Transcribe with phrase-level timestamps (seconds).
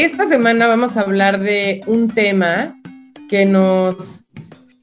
[0.00, 2.74] Esta semana vamos a hablar de un tema
[3.28, 4.24] que nos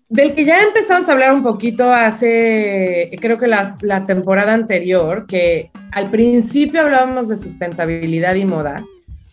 [0.10, 5.72] del que ya empezamos a hablar un poquito hace, creo que la, temporada anterior, que
[5.92, 8.86] al principio hablábamos de sustentabilidad y moda,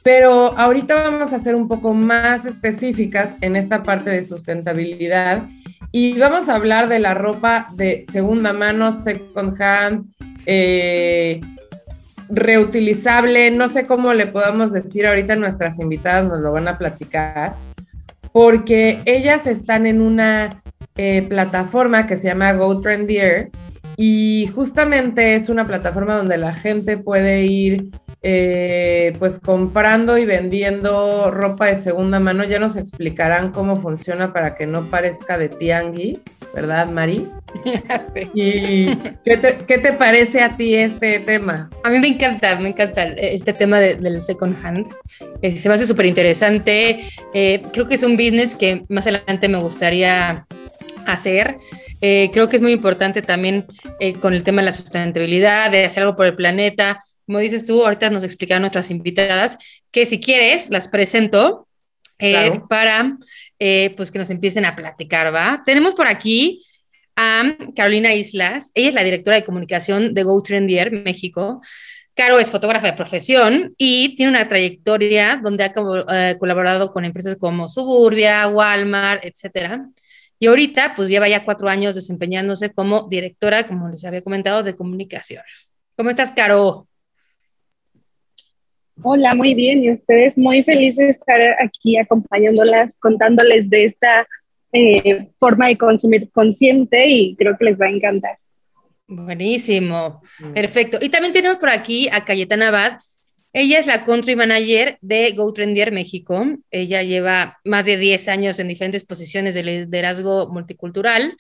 [0.03, 5.43] pero ahorita vamos a ser un poco más específicas en esta parte de sustentabilidad
[5.93, 10.07] y vamos a hablar de la ropa de segunda mano, second hand,
[10.47, 11.43] eh,
[12.29, 17.55] reutilizable, no sé cómo le podamos decir ahorita nuestras invitadas nos lo van a platicar,
[18.33, 20.51] porque ellas están en una
[20.97, 23.51] eh, plataforma que se llama Go Trendier
[23.97, 27.91] y justamente es una plataforma donde la gente puede ir
[28.27, 32.43] eh, pues comprando y vendiendo ropa de segunda mano.
[32.45, 36.23] Ya nos explicarán cómo funciona para que no parezca de tianguis,
[36.55, 37.29] ¿verdad, Mari?
[38.15, 38.31] Sí.
[38.35, 41.69] ¿Y qué te, parece a ti este tema?
[41.85, 44.87] A mí me encanta, me encanta este tema del second hand.
[45.43, 47.05] Eh, se me hace súper interesante.
[47.35, 50.47] Eh, creo que es un business que más adelante me gustaría
[51.07, 51.59] hacer.
[52.01, 53.67] creo que es muy importante también
[54.21, 57.85] con el tema de la sustentabilidad, de hacer algo por el planeta como dices tú,
[57.85, 59.59] ahorita nos explicaron nuestras invitadas,
[59.91, 61.69] que si quieres, las presento
[62.19, 63.17] eh, para
[63.59, 65.63] eh, pues que nos empiecen a platicar, ¿va?
[65.65, 66.65] Tenemos por aquí
[67.17, 71.61] a Carolina Islas, ella es la directora de comunicación de Go Trendier, México.
[72.15, 75.73] Caro es fotógrafa de profesión y tiene una trayectoria donde ha
[76.13, 79.89] eh, colaborado con empresas como Suburbia, Walmart, etcétera.
[80.39, 84.75] Y ahorita, pues lleva ya cuatro años desempeñándose como directora, como les había comentado, de
[84.75, 85.43] comunicación.
[85.97, 86.89] ¿Cómo estás, Caro?
[89.03, 89.83] Hola, muy bien.
[89.83, 94.27] Y ustedes muy felices de estar aquí acompañándolas, contándoles de esta
[94.73, 98.37] eh, forma de consumir consciente y creo que les va a encantar.
[99.07, 100.23] Buenísimo,
[100.55, 100.99] perfecto.
[101.01, 102.99] Y también tenemos por aquí a Cayetana Abad.
[103.53, 106.45] Ella es la country manager de GoTrendier México.
[106.71, 111.37] Ella lleva más de 10 años en diferentes posiciones de liderazgo multicultural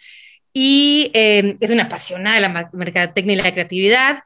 [0.52, 4.18] y eh, es una apasionada de la mercadotecnia y la creatividad.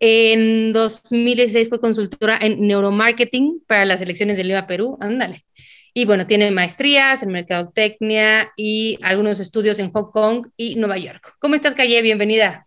[0.00, 4.98] En 2016 fue consultora en neuromarketing para las elecciones de Lima, Perú.
[5.00, 5.44] Ándale.
[5.92, 11.36] Y bueno, tiene maestrías en mercadotecnia y algunos estudios en Hong Kong y Nueva York.
[11.38, 12.02] ¿Cómo estás, Calle?
[12.02, 12.66] Bienvenida.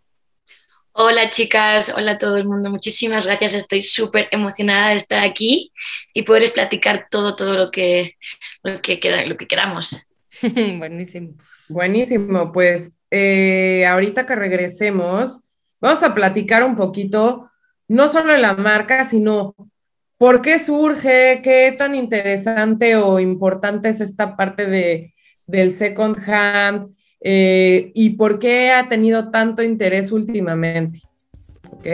[1.00, 5.72] Hola chicas, hola a todo el mundo, muchísimas gracias, estoy súper emocionada de estar aquí
[6.12, 8.16] y poder platicar todo, todo lo que,
[8.64, 10.08] lo que, lo que queramos.
[10.42, 11.36] Buenísimo.
[11.68, 15.42] Buenísimo, pues eh, ahorita que regresemos,
[15.80, 17.50] Vamos a platicar un poquito,
[17.88, 19.56] no solo de la marca, sino
[20.18, 25.14] por qué surge, qué tan interesante o importante es esta parte de,
[25.46, 31.02] del second hand eh, y por qué ha tenido tanto interés últimamente.
[31.72, 31.86] ¿Ok?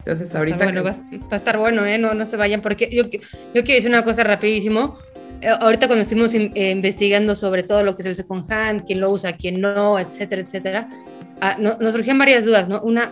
[0.00, 0.56] Entonces ahorita...
[0.56, 0.90] Bueno, va,
[1.30, 1.98] a estar bueno, ¿eh?
[1.98, 3.20] No, no se vayan porque yo, yo
[3.62, 4.98] quiero decir una cosa rapidísimo.
[5.40, 9.00] Eh, ahorita cuando estuvimos eh, investigando sobre todo lo que es el second hand, quién
[9.00, 10.88] lo usa, quién no, etcétera, etcétera,
[11.44, 12.80] Ah, nos surgían varias dudas, ¿no?
[12.82, 13.10] Una,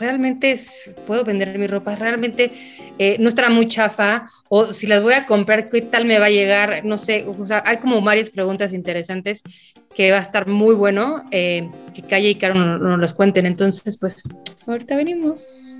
[0.00, 0.58] ¿realmente
[1.06, 1.94] puedo vender mi ropa?
[1.94, 2.50] ¿Realmente
[2.98, 4.26] eh, no estará muy chafa?
[4.48, 6.84] O si las voy a comprar, ¿qué tal me va a llegar?
[6.84, 9.44] No sé, o sea, hay como varias preguntas interesantes
[9.94, 13.46] que va a estar muy bueno eh, que Calle y Caro nos, nos los cuenten.
[13.46, 14.24] Entonces, pues,
[14.66, 15.78] ahorita venimos.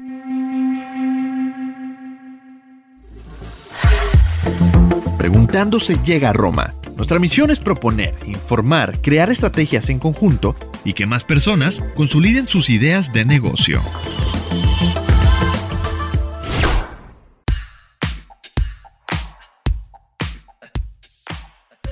[5.19, 6.73] Preguntando se llega a Roma.
[6.97, 10.55] Nuestra misión es proponer, informar, crear estrategias en conjunto
[10.85, 13.83] y que más personas consoliden sus ideas de negocio.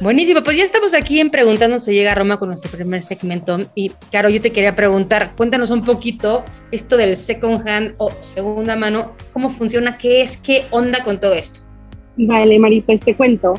[0.00, 3.58] Buenísimo, pues ya estamos aquí en Preguntando se llega a Roma con nuestro primer segmento.
[3.74, 8.76] Y Caro, yo te quería preguntar, cuéntanos un poquito esto del second hand o segunda
[8.76, 11.60] mano, cómo funciona, qué es, qué onda con todo esto.
[12.16, 13.54] Vale, Mari, pues te cuento.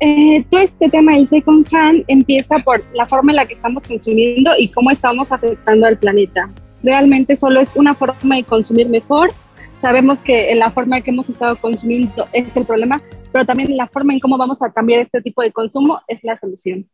[0.00, 3.84] Eh, todo este tema del second hand empieza por la forma en la que estamos
[3.84, 6.50] consumiendo y cómo estamos afectando al planeta.
[6.82, 9.30] Realmente solo es una forma de consumir mejor.
[9.78, 13.00] Sabemos que en la forma en que hemos estado consumiendo es el problema,
[13.32, 16.36] pero también la forma en cómo vamos a cambiar este tipo de consumo es la
[16.36, 16.88] solución.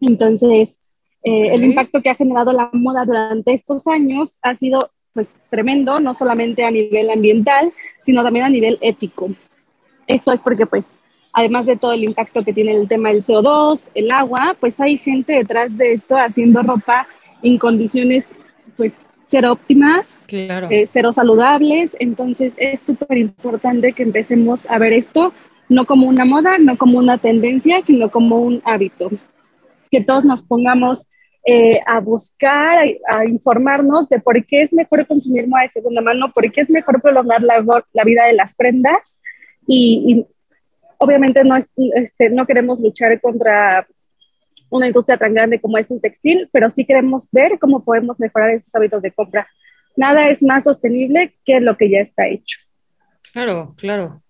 [0.00, 0.78] Entonces,
[1.22, 5.98] eh, el impacto que ha generado la moda durante estos años ha sido pues tremendo,
[5.98, 7.72] no solamente a nivel ambiental,
[8.02, 9.30] sino también a nivel ético.
[10.06, 10.86] Esto es porque pues
[11.32, 14.98] además de todo el impacto que tiene el tema del CO2, el agua, pues hay
[14.98, 17.06] gente detrás de esto haciendo ropa
[17.42, 18.34] en condiciones
[18.76, 18.94] pues
[19.28, 20.68] cero óptimas, claro.
[20.70, 25.32] Eh, cero saludables, entonces es súper importante que empecemos a ver esto
[25.70, 29.08] no como una moda, no como una tendencia, sino como un hábito.
[29.90, 31.06] Que todos nos pongamos
[31.46, 32.78] eh, a buscar,
[33.08, 36.70] a, informarnos de por qué es mejor consumir moda de segunda mano, por qué es
[36.70, 39.20] mejor prolongar la, la vida de las prendas
[39.66, 40.26] y,
[41.00, 41.56] obviamente no,
[41.94, 43.86] este, no queremos luchar contra
[44.68, 48.50] una industria tan grande como es el textil, pero sí queremos ver cómo podemos mejorar
[48.50, 49.48] estos hábitos de compra.
[49.96, 52.58] Nada es más sostenible que lo que ya está hecho.
[53.32, 54.22] Claro, claro.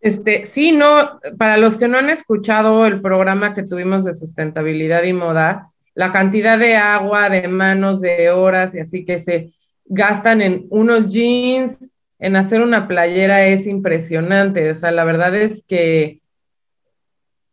[0.00, 5.04] Este, sí, no, para los que no han escuchado el programa que tuvimos de sustentabilidad
[5.04, 9.52] y moda, la cantidad de agua, de manos, de horas y así que se
[9.84, 14.70] gastan en unos jeans, en hacer una playera es impresionante.
[14.70, 16.20] O sea, la verdad es que,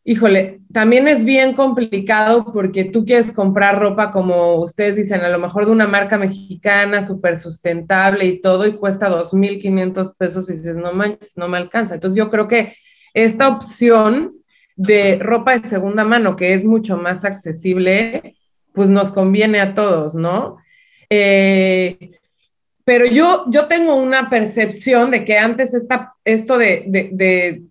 [0.04, 5.40] híjole, también es bien complicado porque tú quieres comprar ropa, como ustedes dicen, a lo
[5.40, 10.78] mejor de una marca mexicana súper sustentable y todo, y cuesta 2.500 pesos y dices,
[10.78, 11.96] no manches, no me alcanza.
[11.96, 12.76] Entonces yo creo que
[13.14, 14.34] esta opción
[14.76, 18.36] de ropa de segunda mano, que es mucho más accesible,
[18.74, 20.58] pues nos conviene a todos, ¿no?
[21.10, 22.12] Eh,
[22.88, 27.62] pero yo, yo tengo una percepción de que antes esta, esto de,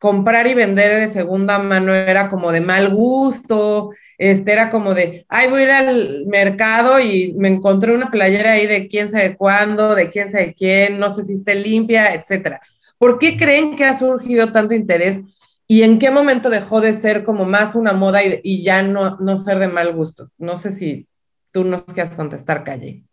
[0.00, 5.24] comprar y vender de segunda mano era como de mal gusto, este era como de,
[5.28, 9.36] ay, voy a ir al mercado y me encontré una playera ahí de quién sabe
[9.36, 12.60] cuándo, de quién sabe quién, no sé si esté limpia, etcétera.
[12.98, 15.20] ¿Por qué creen que ha surgido tanto interés
[15.68, 19.16] y en qué momento dejó de ser como más una moda y, y ya no,
[19.20, 20.28] no ser de mal gusto?
[20.38, 21.06] No sé si
[21.52, 23.05] tú nos quieras contestar, Calle.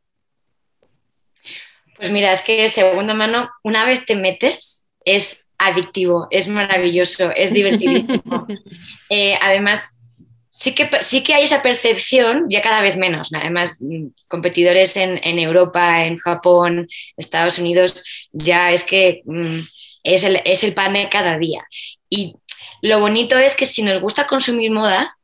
[2.03, 7.53] Pues mira, es que segunda mano, una vez te metes, es adictivo, es maravilloso, es
[7.53, 8.45] divertidísimo.
[9.09, 10.01] Eh, además,
[10.49, 13.29] sí que, sí que hay esa percepción, ya cada vez menos.
[13.33, 18.03] Además, mm, competidores en, Europa, en Japón, Estados Unidos,
[18.33, 19.59] ya es que mm,
[20.03, 21.65] es, el, es el pan de cada día.
[22.09, 22.35] Y
[22.81, 25.15] lo bonito es que si nos gusta consumir moda,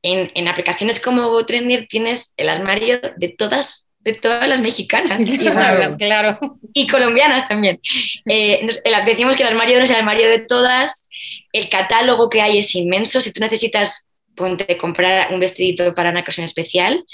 [0.00, 5.24] en, en aplicaciones como GoTrender tienes el armario de todas de todas las mexicanas.
[5.98, 7.80] Claro, Y colombianas también.
[8.24, 8.64] Eh,
[9.04, 11.08] decimos que el armario no es el armario de todas,
[11.52, 13.20] el catálogo que hay es inmenso.
[13.20, 14.06] Si tú necesitas
[14.36, 17.04] ponte, comprar un vestidito para una ocasión especial,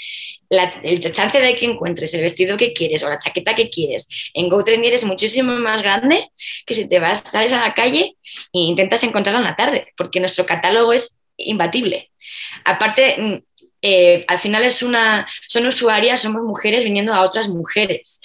[0.83, 4.49] el chance de que encuentres el vestido que quieres o la chaqueta que quieres en
[4.49, 6.29] GoTrendier es muchísimo más grande
[6.67, 8.17] que si te vas, sales a la calle
[8.53, 12.11] e intentas encontrarla en la tarde, porque nuestro catálogo es imbatible.
[12.65, 13.37] Aparte, mm,
[13.81, 18.21] eh, al final es una, son usuarias, somos mujeres viniendo a otras mujeres.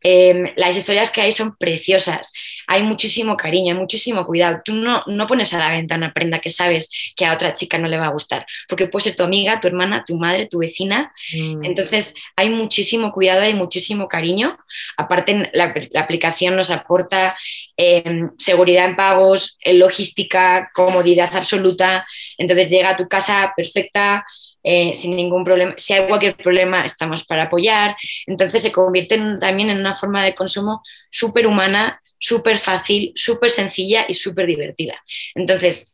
[0.00, 2.32] Em, las historias que hay son preciosas,
[2.68, 4.60] hay muchísimo cariño, hay muchísimo cuidado.
[4.64, 7.78] Tú no, no pones a la venta una prenda que sabes que a otra chica
[7.78, 10.58] no le va a gustar, porque puede ser tu amiga, tu hermana, tu madre, tu
[10.58, 11.12] vecina.
[11.32, 11.64] Mm.
[11.64, 14.56] Entonces hay muchísimo cuidado, hay muchísimo cariño.
[14.96, 17.36] Aparte, la, aplicación nos aporta
[17.76, 22.06] em, seguridad en pagos, logística, comodidad absoluta.
[22.36, 24.24] Entonces llega a tu casa perfecta.
[24.62, 25.74] Eh, sin ningún problema.
[25.76, 27.96] Si hay cualquier problema, estamos para apoyar.
[28.26, 34.04] Entonces se convierte también en una forma de consumo súper humana, súper fácil, súper sencilla
[34.08, 35.02] y súper divertida.
[35.34, 35.92] Entonces,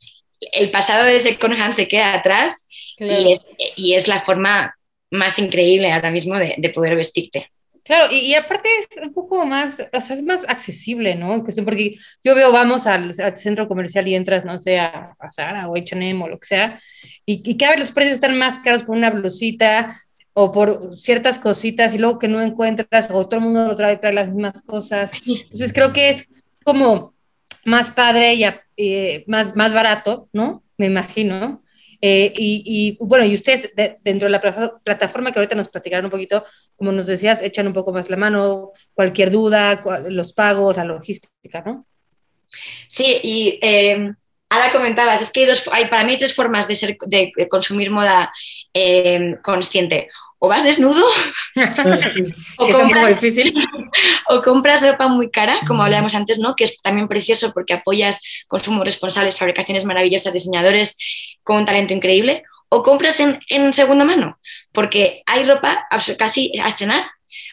[0.53, 2.69] el pasado de Second Hand se queda atrás
[2.99, 4.75] y, es, la forma
[5.11, 7.51] más increíble ahora mismo de poder vestirte.
[7.85, 11.45] Claro, y, aparte es un poco más, o sea, es más accesible, ¿no?
[11.45, 15.77] Porque yo veo, vamos al, centro comercial y entras, no sé, a, a Zara o
[15.77, 16.81] H&M o lo que sea,
[17.27, 19.95] y, y, cada vez los precios están más caros por una blusita
[20.33, 23.97] o por ciertas cositas y luego que no encuentras o todo el mundo lo trae,
[23.99, 25.13] trae las mismas cosas.
[25.27, 27.15] Entonces creo que es como
[27.65, 28.45] más padre y
[28.77, 30.65] eh, más, más barato, ¿no?
[30.77, 31.64] Me imagino.
[32.07, 36.45] Eh, y, bueno, y ustedes dentro de la plataforma que ahorita nos platicaron un poquito,
[36.77, 41.63] como nos decías, echan un poco más la mano, cualquier duda, los pagos, la logística,
[41.63, 41.87] ¿no?
[42.89, 44.13] Sí, y eh,
[44.55, 47.91] ahora comentabas, es que hay, dos, hay, para mí tres formas de, ser, de consumir
[47.91, 48.33] moda
[48.73, 50.09] eh, consciente.
[50.39, 51.07] o vas desnudo
[52.59, 53.55] o, compras, difícil.
[54.29, 56.55] o compras ropa muy cara, como hablábamos antes, ¿no?
[56.55, 60.97] que es también precioso porque apoyas consumos responsables, fabricaciones maravillosas, diseñadores
[61.43, 64.39] con un talento increíble, o compras en, en segunda mano,
[64.73, 65.87] porque hay ropa
[66.19, 67.05] casi a estrenar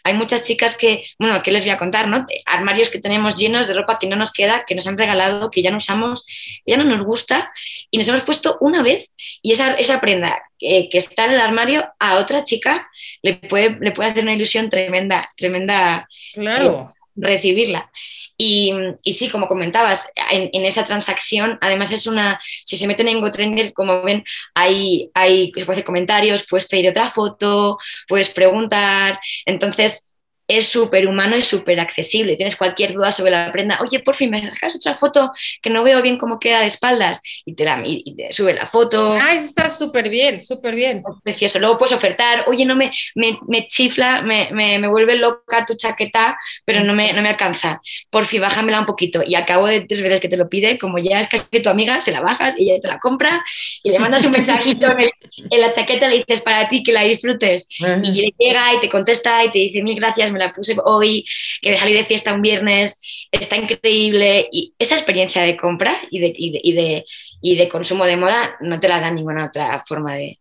[0.04, 2.08] hay muchas chicas que, bueno, ¿qué les voy a contar?
[2.08, 2.26] ¿no?
[2.46, 5.62] Armarios que tenemos llenos de ropa que no nos queda, que nos han regalado, que
[5.62, 6.26] ya no usamos,
[6.66, 7.52] ya no nos gusta
[7.90, 11.92] y nos hemos puesto una vez y esa, esa prenda que está en el armario
[12.00, 12.88] a otra chica
[13.22, 16.08] le puede, le puede hacer una ilusión tremenda, tremenda.
[16.34, 16.94] Claro.
[16.96, 17.92] Eh, recibirla.
[18.38, 18.74] Y,
[19.14, 24.02] sí, como comentabas, en, esa transacción, además es una, si se meten en GoTrender, como
[24.02, 24.24] ven,
[24.56, 27.78] hay, hay, se puede hacer comentarios, puedes pedir otra foto,
[28.08, 29.20] puedes preguntar.
[29.46, 30.11] Entonces,
[30.58, 32.36] es súper humano y súper accesible.
[32.36, 35.32] Tienes cualquier duda sobre la prenda, oye, por fin, me sacas otra foto
[35.62, 38.68] que no veo bien cómo queda de espaldas y te, la, y te sube la
[38.68, 39.18] foto.
[39.22, 41.04] Ah, eso está súper bien, súper bien.
[41.24, 41.60] Precioso.
[41.60, 45.76] Luego puedes ofertar, oye, no me, me, me chifla, me, me, me, vuelve loca tu
[45.76, 47.82] chaqueta, pero no me, no me alcanza.
[48.10, 49.22] Por fin, bájamela un poquito.
[49.26, 51.70] Y a cabo de tres veces que te lo pide, como ya es casi tu
[51.70, 53.44] amiga, se la bajas y ella te la compra
[53.84, 57.68] y le mandas un mensajito en, la chaqueta, le dices para ti que la disfrutes.
[58.04, 61.26] Y llega y te contesta y te dice mil gracias, me la puse hoy,
[61.62, 63.00] que salí de fiesta un viernes,
[63.32, 64.48] está increíble.
[64.52, 67.06] Y esa experiencia de compra y de, y de,
[67.42, 70.40] y de, consumo de moda no te la da ninguna otra forma de...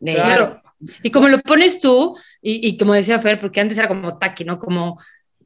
[0.00, 0.62] claro.
[1.02, 4.44] Y como lo pones tú, y, y, como decía Fer, porque antes era como taqui,
[4.44, 4.58] ¿no?
[4.58, 4.98] Como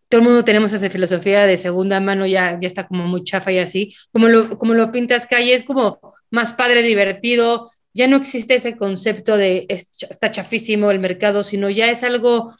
[0.08, 3.50] todo el mundo tenemos esa filosofía de segunda mano, ya, ya está como muy chafa
[3.50, 3.94] y así.
[4.12, 5.98] Como lo, como lo pintas calle, es como
[6.30, 7.72] más padre, divertido.
[7.94, 12.54] Ya no existe ese concepto de está chafísimo el mercado, sino ya es algo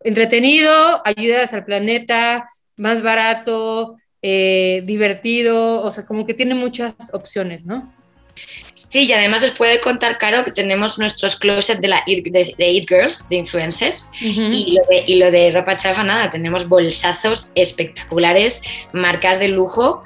[0.00, 7.66] entretenido, ayudas al planeta, más barato, eh, divertido, o sea, como que tiene muchas opciones,
[7.66, 7.92] ¿no?
[8.74, 12.88] Sí, y además os puede contar, Caro, que tenemos nuestros closets de, la de, It
[12.88, 18.62] Girls, de influencers, y, lo de, y, lo de, ropa chafa, nada, tenemos bolsazos espectaculares,
[18.92, 20.04] marcas de lujo,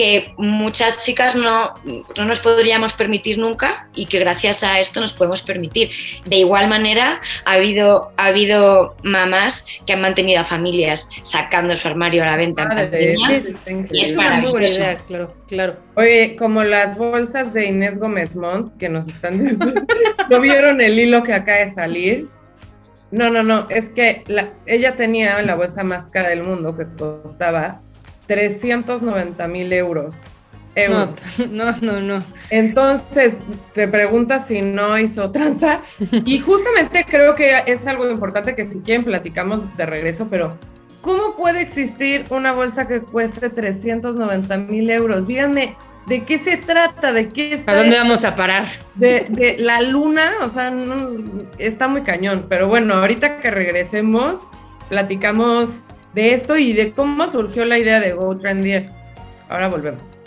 [0.00, 1.74] que muchas chicas no,
[2.16, 5.90] no, nos podríamos permitir nunca y que gracias a esto nos podemos permitir.
[6.24, 11.86] De igual manera, ha habido, ha habido mamás que han mantenido a familias sacando su
[11.86, 12.66] armario a la venta.
[12.92, 15.76] es, muy buena idea, claro, claro.
[15.96, 19.58] Oye, como las bolsas de Inés Gómez Montt, que nos están...
[20.30, 22.28] ¿No vieron el hilo que acaba de salir?
[23.10, 26.86] No, no, no, es que la, ella tenía la bolsa más cara del mundo que
[26.96, 27.82] costaba
[28.30, 30.16] 390 mil euros.
[31.50, 33.38] No, no, no, Entonces,
[33.74, 35.80] te preguntas si no hizo tranza.
[36.24, 40.56] Y justamente creo que es algo importante que si quieren platicamos de regreso, pero
[41.02, 45.26] ¿cómo puede existir una bolsa que cueste 390 mil euros?
[45.26, 47.12] Díganme, ¿de qué se trata?
[47.12, 47.72] ¿De qué está?
[47.72, 48.64] ¿A dónde vamos a parar?
[48.94, 50.72] De, la luna, o sea,
[51.58, 52.46] está muy cañón.
[52.48, 54.48] Pero bueno, ahorita que regresemos,
[54.88, 55.84] platicamos
[56.14, 58.90] de esto y de cómo surgió la idea de Go Trendier.
[59.48, 60.18] Ahora volvemos.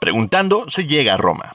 [0.00, 1.54] Preguntando se llega a Roma.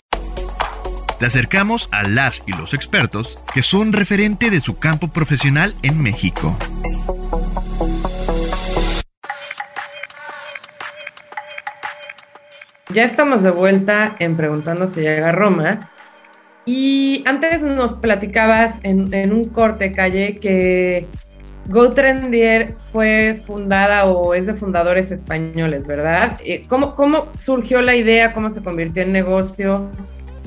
[1.19, 6.01] Te acercamos a las y los expertos que son referente de su campo profesional en
[6.01, 6.55] México.
[12.93, 15.89] Ya estamos de vuelta en Preguntando se llega a Roma
[16.65, 21.05] y antes nos platicabas en, un corte calle que
[21.67, 26.39] GoTrendier fue fundada o es de fundadores españoles, ¿verdad?
[26.43, 28.33] Eh, ¿Cómo, ¿Cómo surgió la idea?
[28.33, 29.91] ¿Cómo se convirtió en negocio?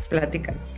[0.09, 0.71] Platícanos.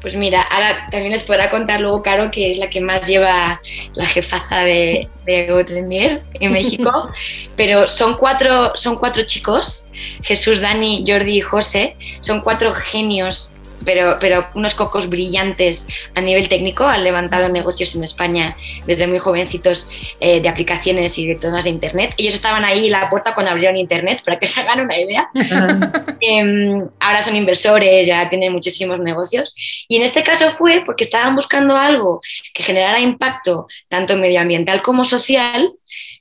[0.00, 3.60] Pues mira, ahora también les podrá contar luego Caro, que es la que más lleva
[3.94, 7.10] la jefaza de, de GoTrendier en México,
[7.56, 9.86] pero son cuatro, son cuatro chicos,
[10.22, 13.52] Jesús, Dani, Jordi y José, son cuatro genios
[13.84, 16.84] pero, pero unos cocos brillantes a nivel técnico.
[16.84, 18.56] Han levantado negocios en España
[18.86, 19.88] desde muy jovencitos
[20.20, 22.14] eh, de aplicaciones y de temas de Internet.
[22.16, 25.28] Ellos estaban ahí en la puerta cuando abrieron Internet, para que se hagan una idea.
[26.22, 29.54] Em, ahora son inversores, ya tienen muchísimos negocios.
[29.88, 32.20] Y en este caso fue porque estaban buscando algo
[32.52, 35.72] que generara impacto tanto medioambiental como social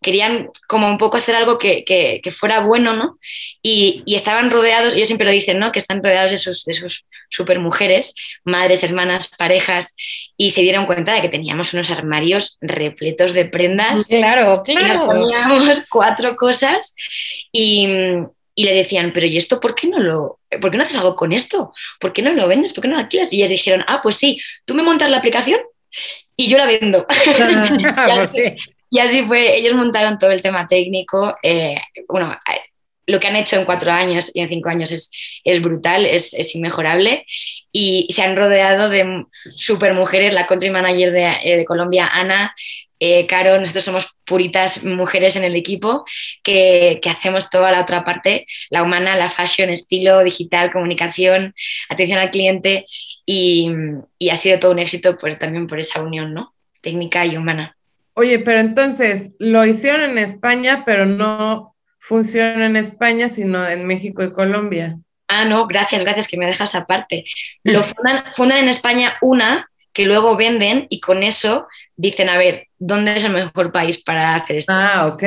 [0.02, 3.20] querían como un poco hacer algo que, que, fuera bueno, ¿no?
[3.62, 5.72] Y, y, estaban rodeados, ellos siempre lo dicen, ¿no?
[5.72, 9.96] Que están rodeados de sus, de sus super mujeres, madres, hermanas, parejas,
[10.38, 14.06] y se dieron cuenta de que teníamos unos armarios repletos de prendas.
[14.06, 15.10] Claro, claro.
[15.10, 16.96] teníamos cuatro cosas
[17.52, 17.88] y,
[18.56, 21.16] y le decían, pero ¿y esto por qué no lo, por qué no haces algo
[21.16, 21.74] con esto?
[22.00, 22.74] ¿Por qué no lo vendes?
[22.74, 23.34] ¿Por qué no lo alquilas?
[23.34, 25.60] Y ellas dijeron, ah, pues sí, tú me montas la aplicación
[26.36, 27.06] y yo la vendo.
[27.10, 28.26] Ah,
[28.90, 31.38] y, así, fue, ellos montaron todo el tema técnico.
[31.44, 31.76] Eh,
[32.08, 32.38] bueno,
[33.06, 35.12] lo que han hecho en cuatro años y en cinco años es,
[35.44, 37.26] es brutal, es, es, inmejorable.
[37.72, 42.54] Y se han rodeado de super mujeres, la country manager de, eh, de Colombia, Ana,
[43.00, 46.04] eh, Caro, nosotros somos puritas mujeres en el equipo
[46.44, 51.56] que, que, hacemos toda la otra parte, la humana, la fashion, estilo, digital, comunicación,
[51.88, 52.86] atención al cliente
[53.26, 53.70] y,
[54.18, 56.54] y ha sido todo un éxito por, también por esa unión, ¿no?
[56.82, 57.79] Técnica y humana.
[58.20, 64.22] Oye, pero entonces lo hicieron en España, pero no funciona en España, sino en México
[64.22, 64.98] y Colombia.
[65.30, 67.24] Ah, no, gracias, gracias que me dejas aparte.
[67.64, 72.68] Lo fundan, fundan en España una que luego venden y con eso dicen, a ver,
[72.78, 74.74] ¿dónde es el mejor país para hacer esto?
[74.76, 75.24] Ah, ok.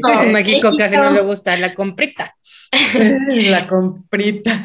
[0.00, 2.36] No, México casi no le gusta la comprita.
[3.28, 4.64] la comprita.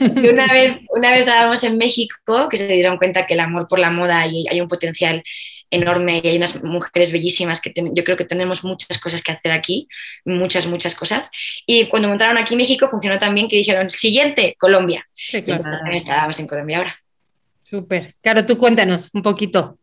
[0.00, 3.66] Y una vez, una vez estábamos en México, que se dieron cuenta que el amor
[3.66, 5.22] por la moda y hay un potencial
[5.70, 9.32] enorme y hay unas mujeres bellísimas que ten, yo creo que tenemos muchas cosas que
[9.32, 9.88] hacer aquí,
[10.24, 11.30] muchas, muchas cosas.
[11.66, 15.06] Y cuando montaron aquí México funcionó también que dijeron, siguiente, Colombia.
[15.14, 15.64] Sí, claro.
[15.92, 16.96] Y estábamos en Colombia ahora.
[17.62, 18.14] Súper.
[18.20, 19.78] Claro, tú cuéntanos un poquito.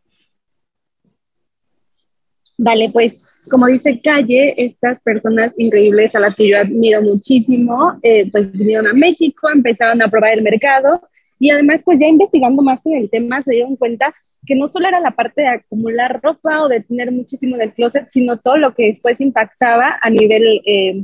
[2.58, 8.30] Vale, pues como dice Calle, estas personas increíbles a las que yo admiro muchísimo, eh,
[8.32, 11.02] pues vinieron a México, empezaron a probar el mercado
[11.40, 14.14] y además pues ya investigando más en el tema se dieron cuenta
[14.46, 18.08] que no solo era la parte de acumular ropa o de tener muchísimo del closet,
[18.10, 21.04] sino todo lo que después impactaba a nivel eh,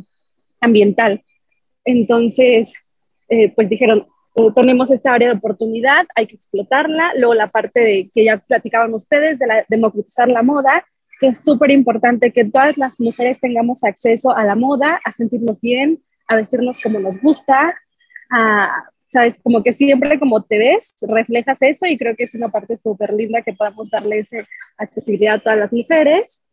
[0.60, 1.24] ambiental.
[1.86, 2.74] Entonces,
[3.29, 7.13] eh, pues dijeron, oh, tenemos esta área de oportunidad, hay que explotarla.
[7.15, 10.86] Luego la parte de que ya platicaban ustedes, de la, democratizar la moda,
[11.20, 15.62] que es súper importante que todas las mujeres tengamos acceso a la moda, a sentirnos
[15.62, 17.75] bien, a vestirnos como nos gusta,
[18.29, 22.50] a sabes, como que siempre como te ves, reflejas eso y creo que es una
[22.50, 24.38] parte súper linda que podamos darle esa
[24.78, 26.46] accesibilidad a todas las mujeres.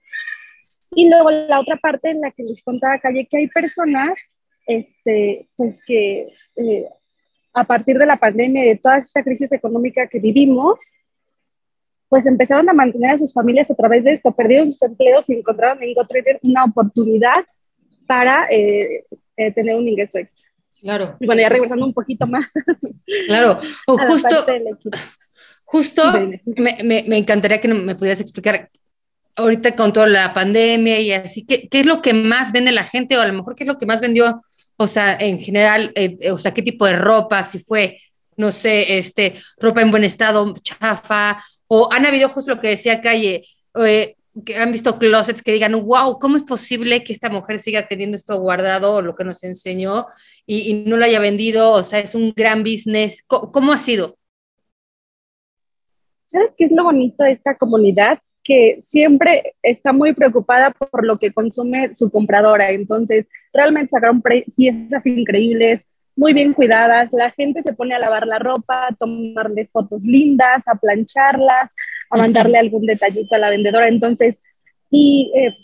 [0.95, 4.19] Y luego la otra parte en la que les contaba Calle, que hay personas,
[4.67, 6.89] este, pues que eh,
[7.53, 10.81] a partir de la pandemia y de toda esta crisis económica que vivimos,
[12.09, 15.35] pues empezaron a mantener a sus familias a través de esto, perdieron sus empleos y
[15.35, 17.45] encontraron en GoTrader una oportunidad
[18.07, 19.05] para eh,
[19.37, 20.49] eh, tener un ingreso extra.
[20.85, 21.17] Claro.
[21.19, 22.53] Y bueno, ya regresando un poquito más.
[23.27, 24.47] Claro, o justo,
[25.65, 26.43] justo me,
[26.85, 28.71] me, me, encantaría que me pudieras explicar
[29.37, 32.85] ahorita con toda la pandemia y así, ¿qué, ¿qué, es lo que más vende la
[32.85, 34.43] gente o a lo mejor qué es lo que más vendió,
[34.77, 37.99] o sea, en general, eh, o sea, qué tipo de ropa, si fue,
[38.37, 43.01] no sé, este, ropa en buen estado, chafa, o han habido justo lo que decía
[43.01, 43.43] Calle,
[43.87, 47.87] eh, que han visto closets que digan, wow, ¿cómo es posible que esta mujer siga
[47.87, 50.07] teniendo esto guardado, lo que nos enseñó,
[50.47, 51.73] y, y no lo haya vendido?
[51.73, 53.25] O sea, es un gran business.
[53.27, 54.17] ¿Cómo, cómo ha sido?
[56.27, 58.19] ¿Sabes qué es lo bonito de esta comunidad?
[58.43, 62.71] Que siempre está muy preocupada por lo que consume su compradora.
[62.71, 64.23] Entonces, realmente sacaron
[64.57, 69.67] piezas increíbles, muy bien cuidadas, la gente se pone a lavar la ropa, a tomarle
[69.67, 71.75] fotos lindas, a plancharlas,
[72.11, 73.89] a mandarle algún detallito a la vendedora.
[73.89, 74.39] Entonces,
[74.91, 75.57] y eh,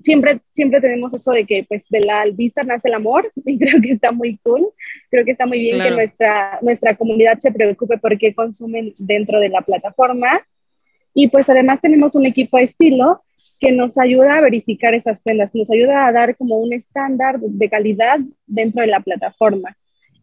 [0.00, 3.80] siempre, siempre tenemos eso de que pues de la vista nace el amor y creo
[3.80, 4.68] que está muy cool.
[5.10, 5.90] Creo que está muy bien claro.
[5.90, 10.46] que nuestra, nuestra comunidad se preocupe por qué consumen dentro de la plataforma.
[11.14, 13.22] Y pues además tenemos un equipo de estilo
[13.62, 17.68] que nos ayuda a verificar esas prendas, nos ayuda a dar como un estándar de
[17.68, 19.76] calidad dentro de la plataforma.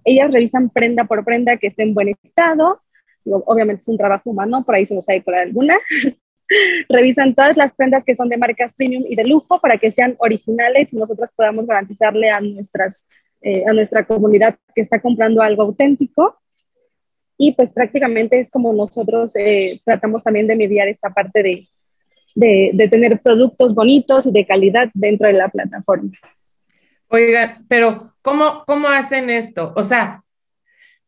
[0.03, 2.81] Ellas revisan prenda por prenda que esté en buen estado,
[3.23, 5.77] obviamente es un trabajo humano, por ahí se nos ha por alguna.
[6.89, 10.15] revisan todas las prendas que son de marcas premium y de lujo para que sean
[10.17, 13.07] originales y nosotros podamos garantizarle a, nuestras,
[13.41, 16.35] eh, a nuestra comunidad que está comprando algo auténtico.
[17.37, 21.69] Y pues prácticamente es como nosotros eh, tratamos también de mediar esta parte de,
[22.39, 26.11] de, de, tener productos bonitos y de calidad dentro de la plataforma.
[27.09, 29.73] Oiga, pero ¿cómo, ¿cómo hacen esto?
[29.75, 30.23] O sea,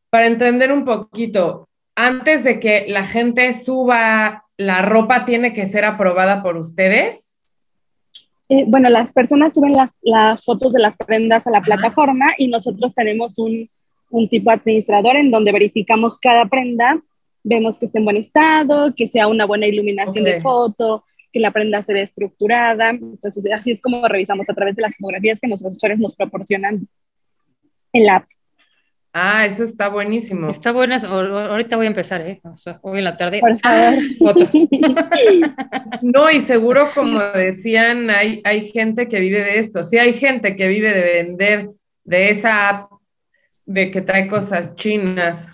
[0.10, 5.86] para entender un poquito, antes de que la gente suba la ropa, ¿tiene que ser
[5.86, 7.40] aprobada por ustedes?
[8.50, 11.66] Eh, bueno, las personas suben las, las, fotos de las prendas a la Ajá.
[11.66, 13.70] plataforma y nosotros tenemos un,
[14.10, 17.02] un tipo administrador en donde verificamos cada prenda,
[17.44, 20.34] vemos que esté en buen estado, que sea una buena iluminación okay.
[20.34, 22.90] de foto, que la prenda se ve estructurada.
[22.90, 26.88] Entonces, así es como revisamos a través de las fotografías que nuestros usuarios nos proporcionan
[27.94, 28.26] en la app.
[29.14, 30.50] Ah, eso está buenísimo.
[30.50, 30.96] Está bueno.
[30.96, 32.40] Ahorita voy a empezar, ¿eh?
[32.44, 33.42] O sea, hoy en la tarde.
[33.42, 33.96] Por favor.
[34.18, 34.50] Fotos.
[36.02, 39.84] no, y seguro, como decían, hay, hay gente que vive de esto.
[39.84, 41.70] Sí, hay gente que vive de vender
[42.06, 42.92] de esa app
[43.66, 45.48] de que trae cosas chinas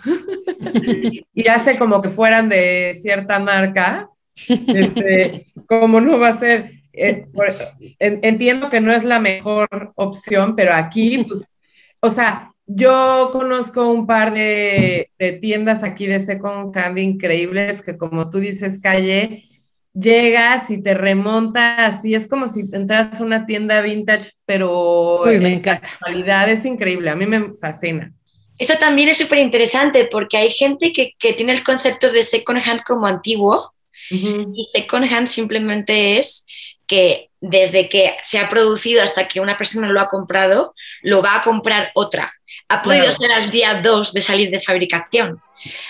[1.34, 4.10] y hace como que fueran de cierta marca.
[4.47, 6.71] Este, como no va a ser.
[6.93, 7.28] eh,
[8.00, 11.52] entiendo que no es la mejor opción, pero aquí, pues,
[12.00, 15.10] o sea, yo conozco un par de,
[15.41, 19.45] tiendas aquí de Second Hand increíbles que como tú dices, calle,
[19.93, 25.39] llegas y te remontas y es como si entras a una tienda vintage, pero Uy,
[25.39, 25.89] me encanta.
[26.00, 28.13] calidad es increíble, a mí me fascina.
[28.60, 32.82] Esto también es súper interesante porque hay gente que, tiene el concepto de second hand
[32.86, 33.73] como antiguo
[34.10, 36.46] y second hand simplemente es
[36.88, 41.36] que desde que se ha producido hasta que una persona lo ha comprado, lo va
[41.36, 42.34] a comprar otra.
[42.70, 45.39] Ha podido ser al día 2 de salir de fabricación,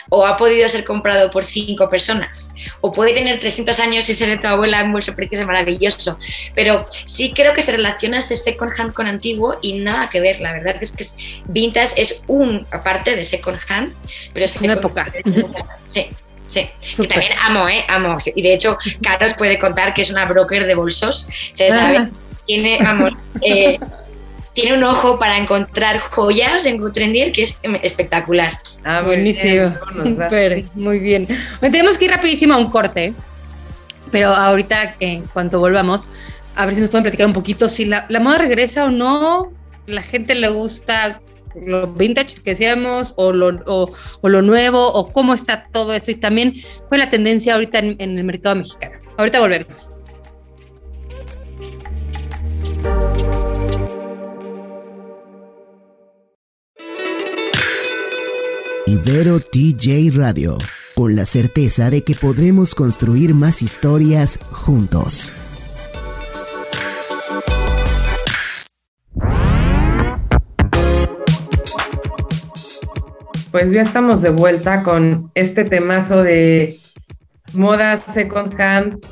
[0.10, 4.30] o ha podido ser comprado por cinco personas, o puede tener 300 años y ser
[4.30, 6.18] de tu abuela en bolso precioso maravilloso.
[6.56, 10.40] Pero sí creo que se relaciona ese second hand con antiguo y nada que ver.
[10.40, 13.94] La verdad es que es, vintage es un aparte de second hand,
[14.34, 15.12] pero es una época.
[15.88, 16.08] Sí.
[16.80, 17.84] Sí, y también amo, ¿eh?
[17.88, 18.18] Amo.
[18.36, 21.28] Y de hecho, Carlos puede contar que es una broker de bolsos.
[21.54, 22.10] Se sabe, ah.
[22.46, 23.80] tiene, vamos, eh,
[24.54, 28.60] tiene un ojo para encontrar joyas en Gutrendier que es espectacular.
[28.84, 29.74] Ah, buenísimo.
[29.92, 31.28] Súper, muy bien.
[31.62, 33.14] tenemos que ir rapidísimo a un corte,
[34.12, 36.08] pero ahorita, en cuanto volvamos,
[36.56, 39.52] a ver si nos pueden platicar un poquito si la, la moda regresa o no,
[39.86, 41.22] la gente le gusta
[41.66, 46.16] lo vintage que decíamos o lo, o, lo nuevo o cómo está todo esto y
[46.16, 46.54] también
[46.90, 49.00] fue la tendencia ahorita en, en el mercado mexicano.
[49.18, 49.90] Ahorita volvemos.
[58.86, 60.58] Ibero TJ Radio,
[60.96, 65.32] con la certeza de que podremos construir más historias juntos.
[73.52, 76.76] Pues ya estamos de vuelta con este temazo de
[77.54, 79.06] moda second hand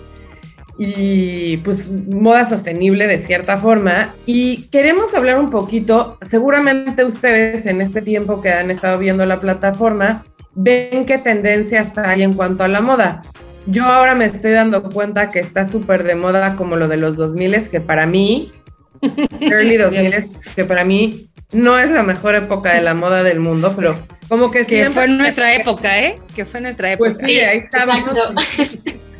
[0.78, 4.13] y pues moda sostenible de cierta forma.
[4.26, 9.39] Y queremos hablar un poquito, seguramente ustedes en este tiempo que han estado viendo la
[9.39, 13.21] plataforma, ven qué tendencias hay en cuanto a la moda.
[13.67, 17.17] Yo ahora me estoy dando cuenta que está súper de moda como lo de los
[17.17, 18.52] 2000, que para mí,
[19.39, 20.13] early 2000,
[20.56, 24.52] que para mí no es la mejor época de la moda del mundo, pero como
[24.52, 26.20] que, que fue nuestra época, ¿eh?
[26.36, 27.26] Que fue nuestra pues época.
[27.26, 28.18] Pues sí, ahí estábamos.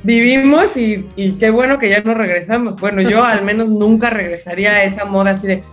[0.04, 1.04] Vivimos y,
[1.40, 2.80] qué bueno que ya no regresamos.
[2.80, 5.64] Bueno, yo al menos nunca regresaría a esa moda así de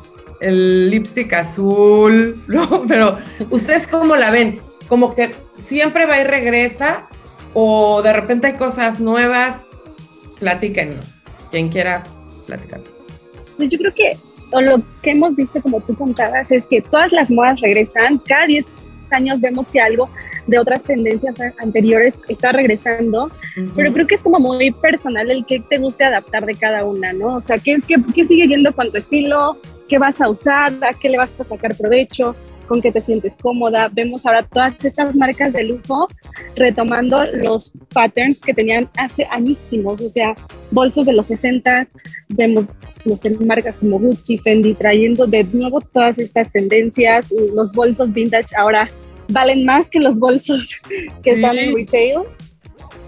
[0.40, 2.84] el lipstick azul, ¿no?
[2.88, 3.18] Pero
[3.50, 4.60] ustedes cómo la ven?
[4.88, 7.08] Como que siempre va y regresa
[7.54, 9.66] o de repente hay cosas nuevas.
[10.40, 11.24] Platíquenos.
[11.50, 12.02] Quien quiera
[12.46, 12.80] platicar.
[13.56, 14.16] Pues yo creo que
[14.60, 18.18] lo que hemos visto, como tú contabas, es que todas las modas regresan.
[18.18, 18.70] Cada 10
[19.10, 20.10] años vemos que algo
[20.46, 23.30] de otras tendencias anteriores está regresando,
[23.76, 27.12] pero creo que es como muy personal el que te guste adaptar de cada una,
[27.12, 27.36] ¿no?
[27.36, 29.56] O sea, ¿qué, es, qué, qué sigue yendo con tu estilo?
[29.88, 30.72] ¿Qué vas a usar?
[30.82, 32.34] ¿A qué le vas a sacar provecho?
[32.72, 33.90] Con qué te sientes cómoda.
[33.92, 36.08] Vemos ahora todas estas marcas de lujo
[36.56, 40.34] retomando los patterns que tenían hace añísimos, o sea,
[40.70, 41.86] bolsos de los 60,
[42.28, 42.64] vemos
[43.04, 47.30] no sé, marcas como Gucci, Fendi, trayendo de nuevo todas estas tendencias.
[47.54, 48.88] Los bolsos vintage ahora
[49.28, 50.80] valen más que los bolsos
[51.22, 52.20] que están en retail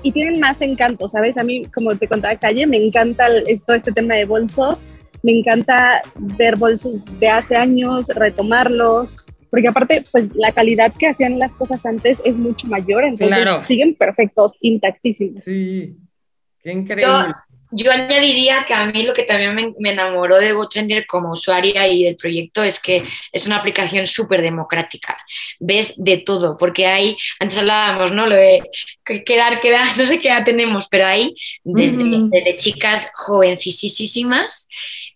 [0.02, 1.38] y tienen más encanto, ¿sabes?
[1.38, 3.28] A mí, como te contaba Calle, me encanta
[3.64, 4.84] todo este tema de bolsos.
[5.22, 9.24] Me encanta ver bolsos de hace años, retomarlos,
[9.54, 13.94] porque aparte, pues la calidad que hacían las cosas antes es mucho mayor, entonces siguen
[13.94, 15.44] perfectos, intactísimos.
[15.44, 15.96] Sí,
[16.60, 17.34] qué increíble
[17.76, 22.04] yo añadiría que a mí lo que también me, enamoró de GoTrender como usuaria y
[22.04, 25.18] del proyecto es que es una aplicación súper democrática.
[25.58, 28.26] Ves de todo, porque hay, antes hablábamos, ¿no?
[28.26, 28.62] Lo de
[29.04, 34.68] quedar, quedar, no sé qué edad tenemos, pero hay desde, desde chicas jovencísimas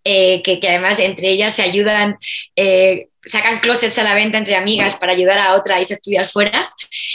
[0.02, 2.18] eh, que, que, además entre ellas se ayudan.
[2.56, 5.96] Eh, sacan closets a la venta entre amigas para ayudar a otra a irse a
[5.96, 6.74] estudiar fuera.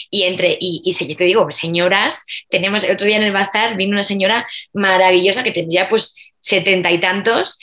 [0.10, 3.32] Y entre, y, y si yo te digo, señoras, tenemos el otro día en el
[3.32, 7.58] bazar, vino una señora maravillosa que tendría pues setenta y tantos,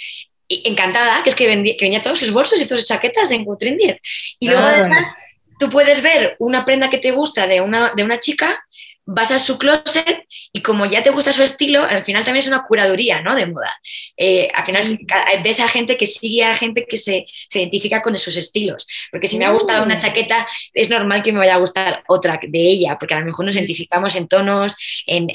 [0.49, 3.31] y encantada, que es que, vendía, que venía todos sus bolsos y todas sus chaquetas
[3.31, 4.01] en Gutrendier.
[4.41, 5.15] Y luego ah, además
[5.61, 8.65] tú puedes ver una prenda que te gusta de una, de una chica
[9.13, 12.47] vas a su closet y como ya te gusta su estilo, al final también es
[12.47, 13.35] una curaduría ¿no?
[13.35, 13.75] de moda.
[14.17, 14.99] Eh, al final
[15.43, 18.87] ves a gente que sigue a gente que se, identifica con esos estilos.
[19.11, 20.01] Porque si me ha gustado una mm.
[20.01, 23.47] chaqueta, es normal que me vaya a gustar otra de ella, porque a lo mejor
[23.47, 25.27] nos identificamos en tonos, en,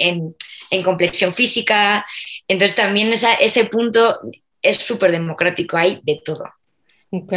[0.71, 2.05] en, complexión física.
[2.47, 4.19] Entonces también ese punto
[4.61, 6.45] es súper democrático, hay de todo.
[7.11, 7.33] Ok,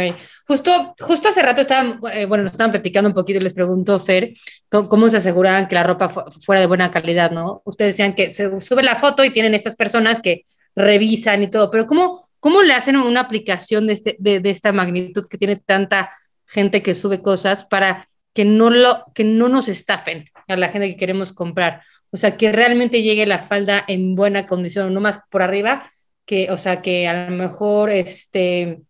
[0.47, 3.99] justo, justo hace rato estaban, eh, bueno, nos estaban platicando un poquito y les preguntó
[3.99, 4.33] Fer
[4.67, 6.09] cómo, se aseguraban que la ropa
[6.43, 7.61] fuera de buena calidad, ¿no?
[7.65, 10.43] Ustedes decían que se sube la foto y tienen estas personas que
[10.75, 14.71] revisan y todo, pero ¿cómo, cómo le hacen una aplicación de, este, de, de esta
[14.71, 16.11] magnitud que tiene tanta
[16.45, 20.89] gente que sube cosas para que no, lo, que no nos estafen a la gente
[20.89, 21.81] que queremos comprar?
[22.11, 25.89] O sea, que realmente llegue la falda en buena condición, no más por arriba,
[26.25, 28.81] que, o sea, que a lo mejor este,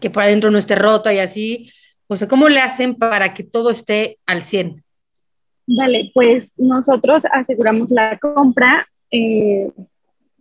[0.00, 1.70] que por adentro no esté roto y así.
[2.06, 4.82] O sea, ¿cómo le hacen para que todo esté al 100?
[5.66, 9.70] Vale, pues nosotros aseguramos la compra eh,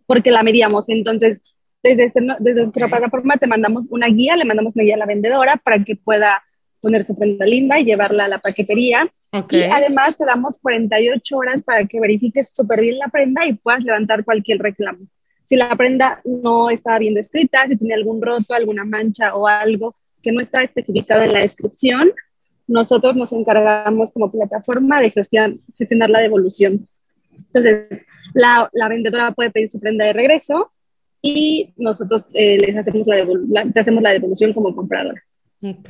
[0.05, 0.89] porque la medíamos.
[0.89, 1.41] Entonces,
[1.81, 5.05] desde, este, desde nuestra plataforma te mandamos una guía, le mandamos una guía a la
[5.05, 6.43] vendedora para que pueda
[6.81, 9.09] poner su prenda linda y llevarla a la paquetería.
[9.49, 13.83] Y además te damos 48 horas para que verifiques súper bien la prenda y puedas
[13.83, 15.07] levantar cualquier reclamo.
[15.45, 19.95] Si la prenda no está bien descrita, si tiene algún roto, alguna mancha o algo
[20.21, 22.11] que no está especificado en la descripción,
[22.67, 26.87] nosotros nos encargamos como plataforma de gestionar, la devolución.
[27.35, 30.71] Entonces, la, la, vendedora puede pedir su prenda de regreso
[31.21, 35.21] y nosotros eh, les hacemos la, hacemos la devolución como comprador.
[35.61, 35.89] Ok.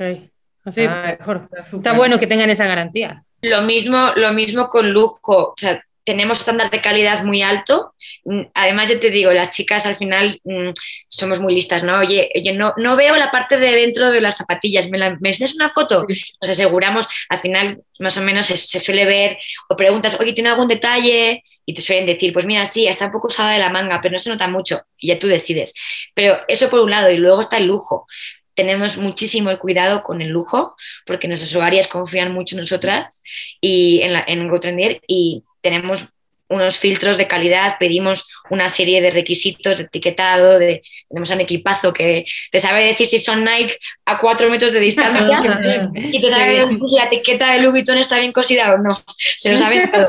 [0.64, 1.48] Así, ah, mejor.
[1.72, 3.24] Está bueno que tengan esa garantía.
[3.42, 5.50] Lo mismo, lo mismo con lujo.
[5.50, 7.94] O sea, tenemos estándar de calidad muy alto.
[8.24, 10.70] Mm, además, yo te digo, las chicas al final mm,
[11.08, 11.98] somos muy listas, ¿no?
[11.98, 15.32] Oye, oye no, no veo la parte de dentro de las zapatillas, ¿me, la, ¿me
[15.56, 16.06] una foto?
[16.40, 19.38] Nos aseguramos, al final más o menos se, suele ver,
[19.68, 21.42] o preguntas, oye, ¿tiene algún detalle?
[21.64, 24.12] Y te suelen decir, pues mira, sí, está un poco usada de la manga, pero
[24.12, 25.74] no se nota mucho, y ya tú decides.
[26.14, 28.06] Pero eso por un lado, y luego está el lujo
[28.54, 33.20] tenemos muchísimo el cuidado con el lujo, porque nuestras usuarias confían mucho en nosotras
[33.60, 36.06] y en, la, en GoTrendier y tenemos
[36.48, 41.92] unos filtros de calidad, pedimos una serie de requisitos de etiquetado, de, tenemos un equipazo
[41.92, 45.26] que te sabe decir si son Nike a cuatro metros de distancia
[45.94, 48.94] y te sabe decir si la etiqueta de Louis Vuitton está bien cosida o no,
[49.16, 50.06] se lo saben todo.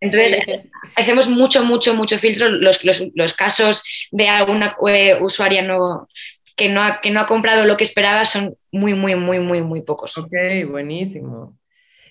[0.00, 0.38] Entonces,
[0.96, 2.48] hacemos mucho, mucho, mucho filtro.
[2.48, 6.08] Los, los, los casos de alguna eh, usuaria no,
[6.56, 9.62] que, no ha, que no ha comprado lo que esperaba son muy, muy, muy, muy,
[9.62, 10.16] muy pocos.
[10.18, 10.32] Ok,
[10.68, 11.58] buenísimo.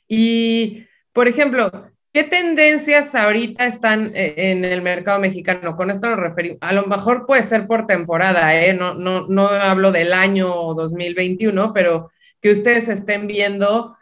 [0.08, 5.76] Y, por ejemplo, ¿Qué tendencias ahorita están eh, en el mercado mexicano?
[5.76, 8.74] Con esto nos referimos, a lo mejor puede ser por temporada, ¿eh?
[8.74, 12.10] no, no, no hablo del año 2021, pero
[12.42, 13.96] que ustedes estén viendo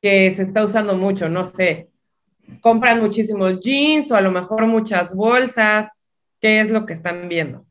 [0.00, 1.88] que se está usando mucho, no sé,
[2.60, 6.04] compran muchísimos jeans o a lo mejor muchas bolsas,
[6.40, 7.66] ¿qué es lo que están viendo?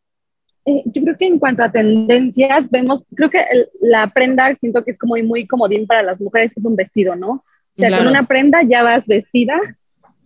[0.66, 3.46] Eh, yo creo que en cuanto a tendencias, vemos, creo que
[3.80, 7.46] la prenda siento que es como muy comodín para las mujeres, es un vestido, ¿no?
[7.78, 9.56] O sea, con una prenda ya vas vestida,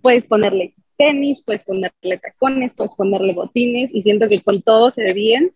[0.01, 5.03] puedes ponerle tenis, puedes ponerle tacones, puedes ponerle botines y siento que con todo se
[5.03, 5.51] ve bien.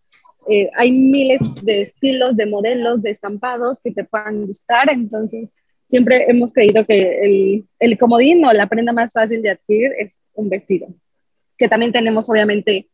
[0.50, 5.50] Eh, hay miles de estilos, de modelos, de estampados que te puedan gustar, entonces
[5.88, 10.20] siempre hemos creído que el, el comodín o la prenda más fácil de adquirir es
[10.34, 10.88] un vestido,
[11.58, 12.90] que también tenemos obviamente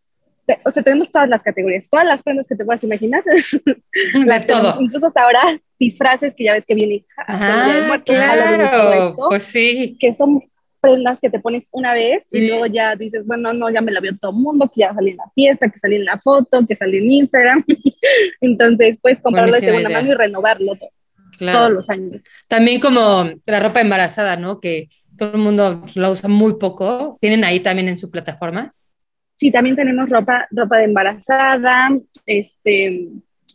[0.63, 3.23] o sea, tenemos todas las categorías, todas las prendas que te puedas imaginar.
[4.25, 4.81] las todo.
[4.81, 5.41] incluso hasta ahora,
[5.79, 7.05] disfraces que ya ves que vienen.
[7.27, 9.97] Ah, claro, pues sí.
[9.99, 10.41] Que son
[10.81, 13.99] prendas que te pones una vez y luego ya dices, bueno, no, ya me la
[13.99, 16.65] vio todo el mundo, que ya salí en la fiesta, que salí en la foto,
[16.67, 17.63] que salí en Instagram.
[18.41, 20.73] Entonces puedes comprarlo de segunda mano y renovarlo
[21.39, 22.23] todos los años.
[22.47, 24.59] También como la ropa embarazada, ¿no?
[24.59, 27.15] Que todo el mundo la usa muy poco.
[27.21, 28.73] ¿Tienen ahí también en su plataforma?
[29.41, 31.89] Sí, también tenemos ropa, ropa de embarazada,
[32.27, 33.07] este,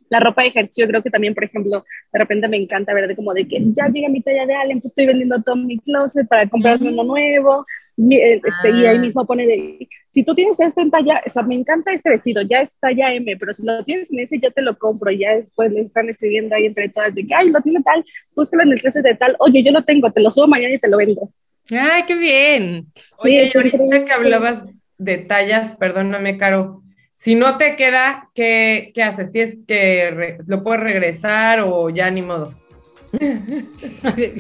[0.09, 3.15] la ropa de ejercicio, creo que también, por ejemplo, de repente me encanta ver de
[3.15, 6.27] como de que ya llega mi talla de Allen, entonces estoy vendiendo todo mi closet
[6.27, 7.65] para comprarme uno nuevo,
[7.99, 9.01] eh, este, y ahí ah.
[9.01, 12.43] mismo pone de, si tú tienes este en talla, o sea, me encanta este vestido,
[12.43, 15.19] ya es talla M, pero si lo tienes en ese, yo te lo compro, y
[15.19, 18.65] ya después le están escribiendo ahí entre todas de que, ay, lo tiene tal, búscalo
[18.65, 20.89] en el closet de tal, oye, yo lo tengo, te lo subo mañana y te
[20.89, 21.31] lo vendo.
[21.71, 22.87] Ay, qué bien.
[23.19, 24.65] Oye, y ahorita que hablabas
[24.99, 26.83] detalles, perdóname, Caro.
[27.13, 29.33] Si no te queda, ¿qué, qué haces?
[29.33, 32.53] Si es que lo puedes regresar o ya ni modo.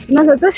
[0.08, 0.56] Nosotros,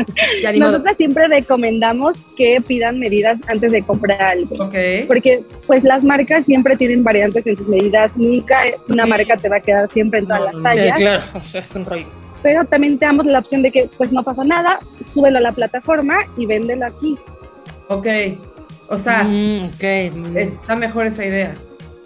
[0.56, 4.70] nosotros siempre recomendamos que pidan medidas antes de comprar algo.
[5.06, 8.16] Porque pues las marcas siempre tienen variantes en sus medidas.
[8.16, 8.58] Nunca
[8.88, 10.96] una marca te va a quedar siempre en todas las tallas.
[10.96, 12.06] Sí, claro, es un rollo.
[12.42, 15.52] Pero también te damos la opción de que pues no pasa nada, súbelo a la
[15.52, 17.16] plataforma y véndelo aquí.
[17.88, 18.06] Ok.
[18.88, 19.70] O sea, mm,
[20.36, 21.54] está mejor esa idea.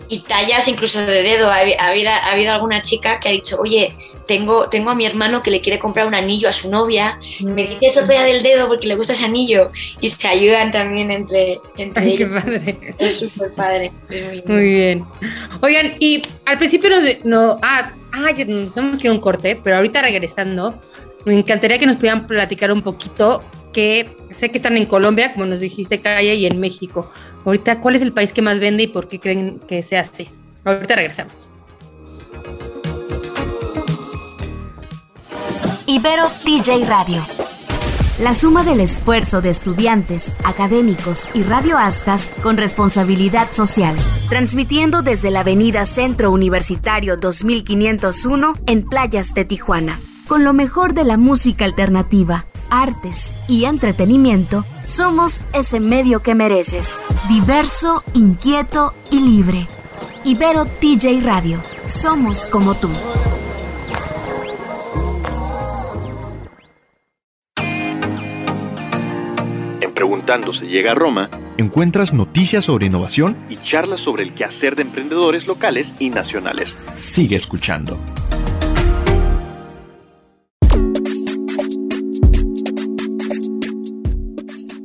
[0.08, 1.50] Y tallas incluso de dedo.
[1.50, 3.94] Ha, habido, ha habido alguna chica que ha dicho, oye,
[4.26, 7.66] tengo, tengo a mi hermano que le quiere comprar un anillo a su novia, me
[7.66, 11.58] dice esa talla del dedo porque le gusta ese anillo y se ayudan también entre,
[11.76, 12.94] entre Ay, Qué padre.
[12.98, 13.92] Es súper padre.
[14.46, 15.04] muy, bien.
[15.60, 19.60] Oigan, y al principio nos, no, ah, ah, nos tenemos que ir a un corte,
[19.62, 20.74] pero ahorita regresando,
[21.24, 23.42] me encantaría que nos pudieran platicar un poquito
[23.72, 27.10] que sé que están en Colombia, como nos dijiste, Calle, y en México.
[27.44, 30.28] Ahorita, ¿cuál es el país que más vende y por qué creen que sea así?
[30.64, 31.50] Ahorita regresamos.
[35.86, 37.22] Ibero TJ Radio.
[38.18, 43.96] La suma del esfuerzo de estudiantes, académicos y radioastas con responsabilidad social,
[44.28, 51.04] transmitiendo desde la Avenida Centro Universitario 2501 en Playas de Tijuana, con lo mejor de
[51.04, 56.88] la música alternativa, artes y entretenimiento, somos ese medio que mereces,
[57.28, 59.66] diverso, inquieto y libre.
[60.24, 62.88] Ibero TJ Radio, somos como tú.
[69.94, 74.82] Preguntando se llega a Roma, encuentras noticias sobre innovación y charlas sobre el quehacer de
[74.82, 76.76] emprendedores locales y nacionales.
[76.96, 78.00] Sigue escuchando.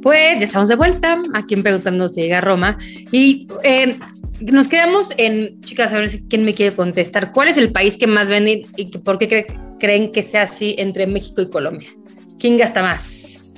[0.08, 2.78] Pues ya estamos de vuelta aquí en Preguntando se llega Roma
[3.12, 3.98] y eh,
[4.40, 7.34] nos quedamos en, chicas, a ver quién me quiere contestar.
[7.34, 9.48] ¿Cuál es el país que más vende y por qué
[9.82, 11.90] creen que sea así entre México y Colombia?
[12.40, 13.52] ¿Quién gasta más?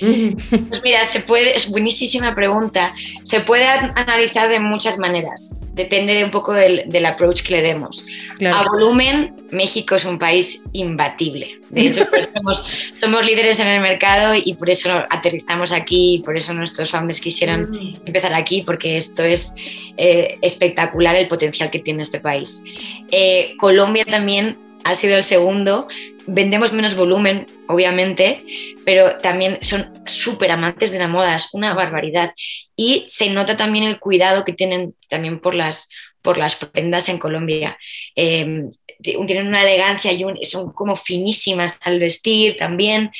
[0.00, 2.94] Pues mira, se puede, es buenísima pregunta.
[3.24, 5.58] Se puede analizar de muchas maneras.
[5.74, 8.04] Depende de un poco del, approach que le demos.
[8.46, 11.58] A volumen, México es un país imbatible.
[11.70, 12.04] De hecho,
[12.34, 12.64] somos,
[13.00, 17.20] somos, líderes en el mercado y por eso aterrizamos aquí, y por eso nuestros founders
[17.20, 18.06] quisieron mm.
[18.06, 19.54] empezar aquí, porque esto es
[19.96, 22.62] eh, espectacular el potencial que tiene este país.
[23.10, 25.88] Eh, Colombia también ha sido el segundo.
[26.26, 28.40] Vendemos menos volumen, obviamente,
[28.84, 32.32] pero también son súper amantes de la moda, es una barbaridad.
[32.76, 35.88] Y se nota también el cuidado que tienen también por las,
[36.20, 37.78] por las prendas en Colombia.
[38.14, 38.70] Em,
[39.02, 43.10] tienen una elegancia y son como finísimas al vestir también.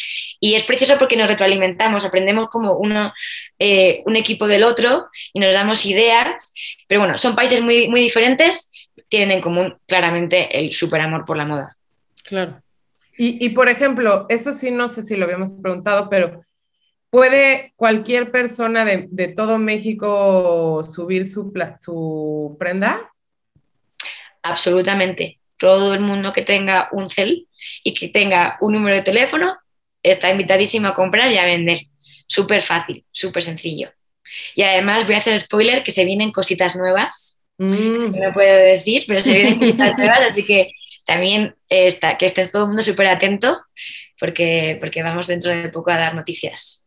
[0.41, 3.13] Y es precioso porque nos retroalimentamos, aprendemos como uno,
[3.59, 6.55] eh, un equipo del otro y nos damos ideas.
[6.87, 8.72] Pero bueno, son países muy, muy diferentes
[9.13, 11.77] tienen en común claramente el super amor por la moda.
[12.25, 12.63] Claro.
[13.19, 16.43] Y, por ejemplo, eso sí, no sé si lo habíamos preguntado, pero
[17.11, 23.13] ¿puede cualquier persona de, todo México subir su, su prenda?
[24.43, 25.39] Absolutamente.
[25.59, 27.49] Todo el mundo que tenga un cel
[27.85, 29.59] y que tenga un número de teléfono
[30.03, 31.81] está invitadísimo a comprar y a vender.
[32.27, 33.93] Súper fácil, súper sencillo.
[34.55, 38.19] Y además voy a hacer spoiler que se vienen cositas nuevas Mm.
[38.19, 40.73] No puedo decir, pero se vienen cosas nuevas, así que
[41.05, 43.59] también está, que estés todo el mundo súper atento
[44.19, 46.87] porque, porque vamos dentro de poco a dar noticias.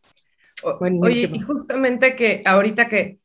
[0.64, 3.18] Oye, y justamente que ahorita que,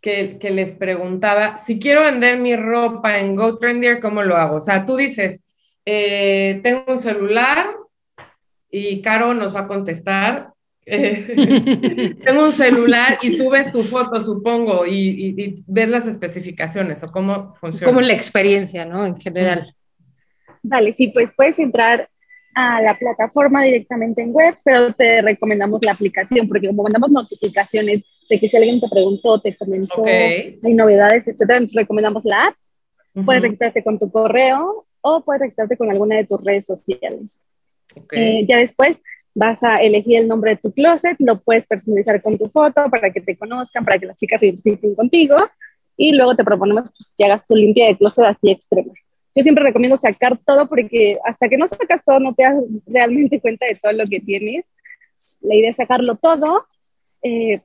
[0.00, 4.56] que, que, les preguntaba, si quiero vender mi ropa en GoTrendier, ¿cómo lo hago?
[4.56, 5.44] O sea, tú dices,
[5.86, 7.70] eh, tengo un celular
[8.70, 10.53] y Caro nos va a contestar,
[12.24, 17.86] tengo un celular y subes tu foto, supongo, y, ves las especificaciones o cómo funciona.
[17.86, 19.04] Como la experiencia, ¿no?
[19.06, 19.74] En general.
[20.62, 22.08] Vale, sí, pues puedes entrar
[22.54, 28.02] a la plataforma directamente en web, pero te recomendamos la aplicación, porque como mandamos notificaciones
[28.28, 32.54] de que si alguien te preguntó, te comentó, hay novedades, etcétera, entonces recomendamos la app.
[33.24, 37.38] Puedes registrarte con tu correo o puedes registrarte con alguna de tus redes sociales.
[38.12, 39.02] Eh, ya después
[39.34, 43.10] vas a elegir el nombre de tu closet, lo puedes personalizar con tu foto para
[43.10, 45.36] que te conozcan, para que las chicas se identifiquen contigo
[45.96, 48.92] y luego te proponemos pues, que hagas tu limpia de closet así extrema.
[49.34, 52.54] Yo siempre recomiendo sacar todo porque hasta que no sacas todo no te das
[52.86, 54.72] realmente cuenta de todo lo que tienes.
[55.40, 56.66] La idea es sacarlo todo,
[57.22, 57.60] eh,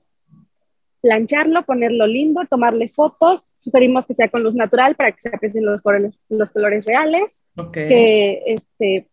[1.02, 3.42] plancharlo, ponerlo lindo, tomarle fotos.
[3.60, 7.46] Sugerimos que sea con luz natural para que se aprecien los colores, los colores reales.
[7.72, 9.08] Que este,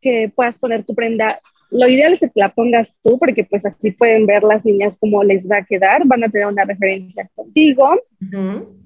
[0.00, 1.38] que puedas poner tu prenda.
[1.70, 4.96] Lo ideal es que te la pongas tú, porque pues así pueden ver las niñas
[4.98, 8.00] cómo les va a quedar, van a tener una referencia contigo.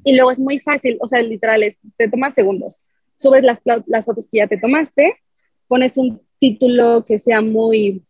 [0.05, 2.81] Y luego es muy fácil, o sea, literal, es, te tomas segundos.
[3.19, 5.15] Subes las, las fotos que ya te tomaste,
[5.67, 8.03] pones un título que sea muy,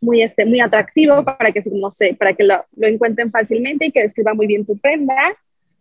[0.00, 3.92] muy, este, muy atractivo para que, no sé, para que lo, lo encuentren fácilmente y
[3.92, 5.14] que describa muy bien tu prenda.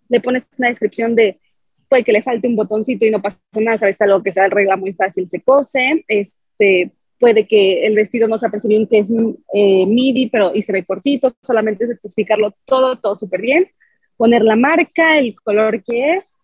[0.09, 1.39] Le pones una descripción de
[1.95, 4.75] puede que le falte un botoncito y no pasa nada, sabes, algo que se arregla
[4.75, 9.11] muy fácil, se cose, este, puede que el vestido no se aprecie bien que es
[9.53, 13.71] eh, midi, pero y se ve cortito, solamente es especificarlo todo, todo súper bien,
[14.17, 16.35] poner la marca, el color que es,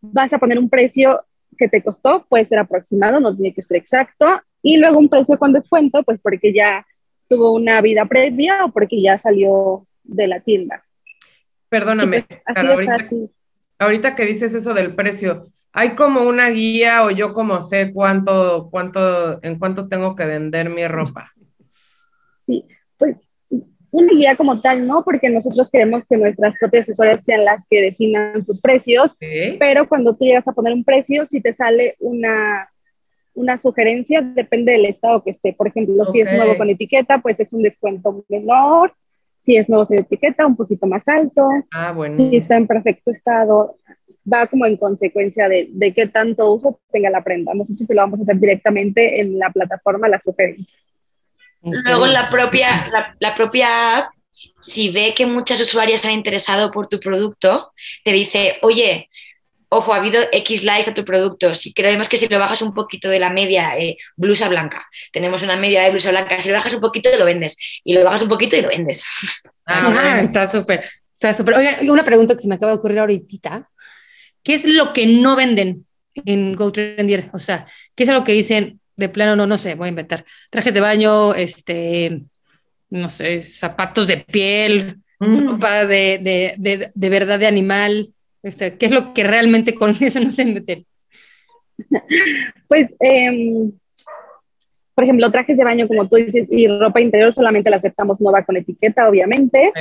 [0.00, 1.20] vas a poner un precio
[1.56, 5.38] que te costó, puede ser aproximado, no tiene que ser exacto, y luego un precio
[5.38, 6.84] con descuento, pues porque ya
[7.28, 10.82] tuvo una vida previa o porque ya salió de la tienda.
[11.68, 13.30] Perdóname, pues, así es fácil
[13.82, 18.68] ahorita que dices eso del precio, ¿hay como una guía o yo como sé cuánto,
[18.70, 21.32] cuánto, en cuánto tengo que vender mi ropa?
[22.38, 22.64] Sí,
[22.96, 23.16] pues
[23.90, 27.82] una guía como tal, no, porque nosotros queremos que nuestras propias usuarias sean las que
[27.82, 29.16] definan sus precios,
[29.60, 32.70] pero cuando tú llegas a poner un precio, si te sale una,
[33.34, 35.52] una sugerencia, depende del estado que esté.
[35.52, 38.94] Por ejemplo, si es nuevo con etiqueta, pues es un descuento menor.
[39.42, 41.48] Si es nuevo sin etiqueta, un poquito más alto.
[41.72, 42.14] Ah, bueno.
[42.14, 43.76] Si está en perfecto estado,
[44.30, 47.52] va como en consecuencia de, de qué tanto uso tenga la prenda.
[47.52, 50.78] Nosotros te lo vamos a hacer directamente en la plataforma, la sugerencia.
[51.62, 54.12] Luego la propia, la, la, propia app,
[54.60, 57.72] si ve que muchas usuarias se han interesado por tu producto,
[58.04, 59.08] te dice, oye,
[59.72, 61.54] ojo, ha habido X likes a tu producto.
[61.54, 65.42] Si creemos que si lo bajas un poquito de la media, eh, blusa blanca, tenemos
[65.42, 67.56] una media de blusa blanca, si lo bajas un poquito, lo vendes.
[67.84, 69.04] Y lo bajas un poquito y lo vendes.
[69.64, 70.84] Ah, ah está súper.
[71.14, 71.54] Está súper.
[71.54, 73.70] Oiga, una pregunta que se me acaba de ocurrir ahorita.
[74.42, 77.30] ¿Qué es lo que no venden en GoTrendier?
[77.32, 77.64] O sea,
[77.94, 78.80] ¿qué es lo que dicen?
[78.96, 80.24] de plano no, no sé, voy a inventar.
[80.50, 82.22] Trajes de baño, este,
[82.90, 85.48] no sé, zapatos de piel, mm.
[85.48, 88.12] ropa de, de, de, de, verdad de animal.
[88.42, 90.86] Este, ¿Qué es lo que realmente con eso no se meten?
[92.68, 93.70] Pues, eh,
[94.94, 98.44] por ejemplo, trajes de baño, como tú dices, y ropa interior solamente la aceptamos nueva
[98.44, 99.72] con etiqueta, obviamente.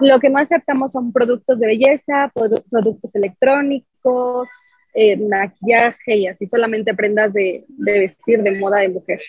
[0.00, 2.30] Lo que no aceptamos son productos de belleza,
[2.70, 4.48] productos electrónicos,
[4.92, 9.20] eh, maquillaje y así, solamente prendas de, de, vestir de moda de mujer.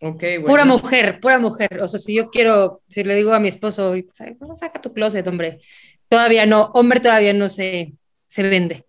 [0.00, 0.46] Okay, bueno.
[0.46, 1.78] Pura mujer, pura mujer.
[1.80, 3.94] O sea, si yo quiero, si le digo a mi esposo,
[4.54, 5.60] saca tu closet, hombre.
[6.08, 7.92] Todavía no, hombre todavía no se,
[8.26, 8.84] se vende.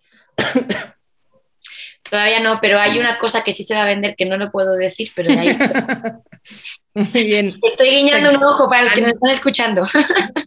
[2.09, 4.49] Todavía no, pero hay una cosa que sí se va a vender que no lo
[4.51, 6.19] puedo decir, pero ahí está.
[6.93, 7.59] Muy bien.
[7.61, 9.83] Estoy guiñando un ojo para los que nos están escuchando.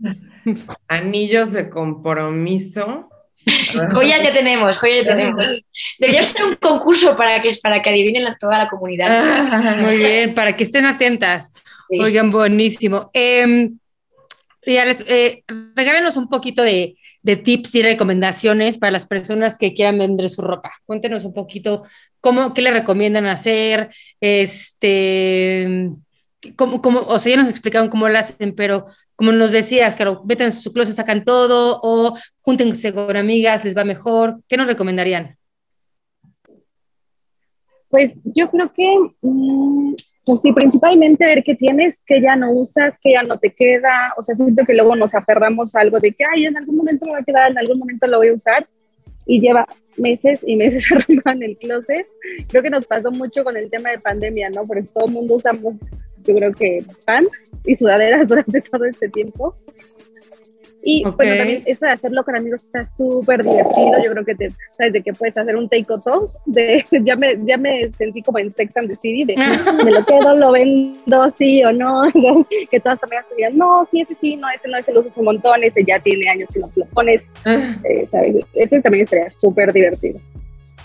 [0.89, 3.11] Anillos de compromiso
[3.93, 5.65] joyas ya tenemos, joyas ya tenemos.
[5.99, 9.09] Debería ser un concurso para que, para que adivinen toda la comunidad.
[9.11, 11.51] Ah, muy bien, para que estén atentas.
[11.89, 13.11] Oigan, buenísimo.
[13.13, 13.71] Eh,
[14.63, 15.43] eh,
[15.75, 20.43] regálenos un poquito de, de, tips y recomendaciones para las personas que quieran vender su
[20.43, 20.73] ropa.
[20.87, 21.85] Cuéntenos un poquito
[22.21, 23.91] cómo, qué le recomiendan hacer,
[24.21, 25.91] este,
[26.57, 28.87] como, como, o sea, ya nos explicaron cómo lo hacen, pero
[29.17, 33.77] como nos decías, claro, veten en su closet, sacan todo, o júntense con amigas, les
[33.77, 34.41] va mejor.
[34.49, 35.37] ¿Qué nos recomendarían?
[37.89, 39.95] Pues yo creo que, mm,
[40.31, 44.15] pues sí, principalmente ver qué tienes, que ya no usas, que ya no te queda.
[44.17, 47.05] O sea, siento que luego nos aferramos a algo de que, ay, en algún momento
[47.07, 48.69] me va a quedar, en algún momento lo voy a usar.
[49.27, 49.67] Y lleva
[49.99, 52.07] meses y meses arrumbado en el closet.
[52.47, 54.63] Creo que nos pasó mucho con el tema de pandemia, ¿no?
[54.63, 55.81] Porque todo el mundo usamos
[56.23, 59.57] yo creo que pants y sudaderas durante todo este tiempo.
[60.83, 64.03] Y bueno, también eso de hacerlo con amigos está súper divertido.
[64.05, 66.43] Yo creo que te, sabes de que puedes hacer un take o toss.
[66.47, 69.37] De, ya, me, ya me sentí como en Sex and the City, de
[69.85, 72.05] me lo quedo, lo vendo, sí o no.
[72.71, 75.27] que todas también digan, no, sí, ese sí, no, ese no, ese lo uso un
[75.27, 77.25] montón, ese ya tiene años que no lo pones.
[77.45, 77.77] Ah.
[77.85, 78.37] Eh, ¿sabes?
[78.55, 80.21] Ese también estaría súper divertido.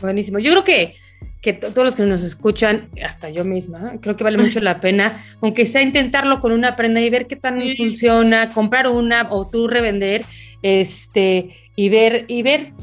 [0.01, 0.39] Buenísimo.
[0.39, 0.95] Yo creo que
[1.41, 5.21] que todos los que nos escuchan, hasta yo misma, creo que vale mucho la pena,
[5.41, 9.67] aunque sea intentarlo con una prenda y ver qué tan funciona, comprar una o tú
[9.67, 10.25] revender,
[10.61, 12.73] este, y ver, y ver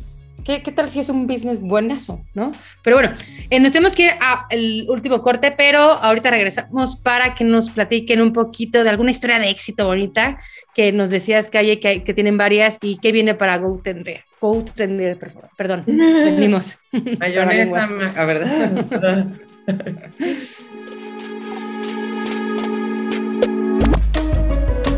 [0.45, 2.53] ¿Qué, ¿Qué, tal si es un business buenazo, no?
[2.83, 3.11] Pero bueno,
[3.51, 8.21] eh, nos tenemos que ir al último corte, pero ahorita regresamos para que nos platiquen
[8.21, 10.39] un poquito de alguna historia de éxito bonita
[10.75, 14.25] que nos decías que hay, que, que tienen varias y qué viene para GoTendeer.
[14.41, 15.19] GoTendeer,
[15.57, 16.77] perdón, venimos.
[17.19, 19.27] Mayonesa, a verdad.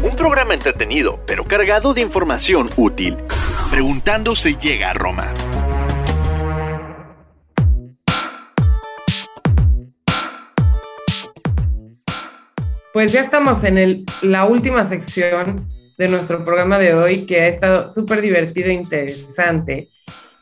[0.03, 3.19] un programa entretenido, pero cargado de información útil.
[3.75, 5.35] Preguntando se llega a Roma.
[12.93, 15.69] Pues ya estamos en la última sección
[15.99, 19.89] de nuestro programa de hoy, que ha estado súper divertido e interesante.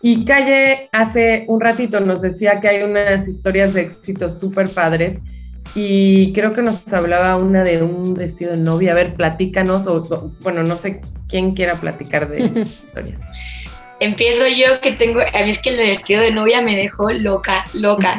[0.03, 5.20] Y Calle hace un ratito nos decía que hay unas historias de éxito súper padres
[5.74, 8.93] y creo que nos hablaba una de un vestido de novia.
[8.93, 11.01] A ver, platícanos, o, bueno, no sé
[11.33, 13.22] quién quiera platicar de historias.
[13.99, 17.64] Empiezo yo que tengo, a mí es que el vestido de novia me dejó loca,
[17.72, 18.18] loca.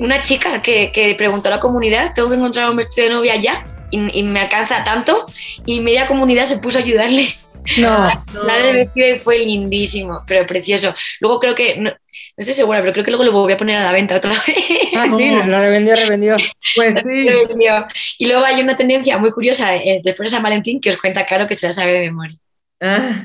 [0.00, 3.36] Una chica que, que, preguntó a la comunidad, tengo que encontrar un vestido de novia
[3.36, 5.24] ya, y, me alcanza tanto,
[5.66, 7.32] y media comunidad se puso a ayudarle.
[7.78, 10.94] No, la del vestido fue lindísimo, pero precioso.
[11.20, 11.92] Luego creo que, no,
[12.36, 14.56] estoy segura, pero creo que luego lo voy a poner a la venta otra vez.
[14.96, 16.36] Ah, sí, lo revendió, revendió.
[16.74, 17.28] Pues sí.
[17.28, 17.86] Revendió.
[18.18, 21.26] Y luego hay una tendencia muy curiosa eh, después de San Valentín que os cuenta
[21.26, 22.36] Caro que se la sabe de memoria.
[22.80, 23.24] Ah.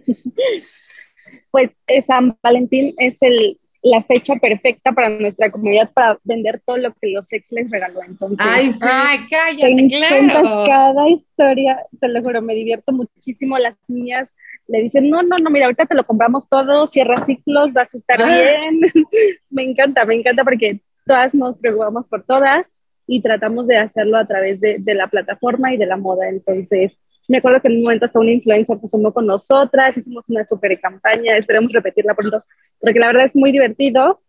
[1.52, 6.78] Pues eh, San Valentín es el, la fecha perfecta para nuestra comunidad para vender todo
[6.78, 8.02] lo que los ex les regaló.
[8.04, 8.80] Entonces, Ay, sí.
[8.82, 10.64] Ay, te cállate, cuentas claro.
[10.68, 13.58] cada historia, te lo juro, me divierto muchísimo.
[13.58, 14.34] Las niñas
[14.68, 17.98] le dicen, no, no, no, mira, ahorita te lo compramos todo, cierra ciclos, vas a
[17.98, 18.28] estar Ah.
[18.42, 18.82] bien.
[19.50, 22.68] me encanta, me encanta porque todas nos preocupamos por todas
[23.08, 26.28] y tratamos de hacerlo a través de, de la plataforma y de la moda.
[26.30, 27.00] Entonces,
[27.30, 30.46] me acuerdo que en un momento hasta una influencer se sumó con nosotras, hicimos una
[30.48, 32.44] super campaña, esperemos repetirla pronto,
[32.80, 34.22] porque la verdad es muy divertido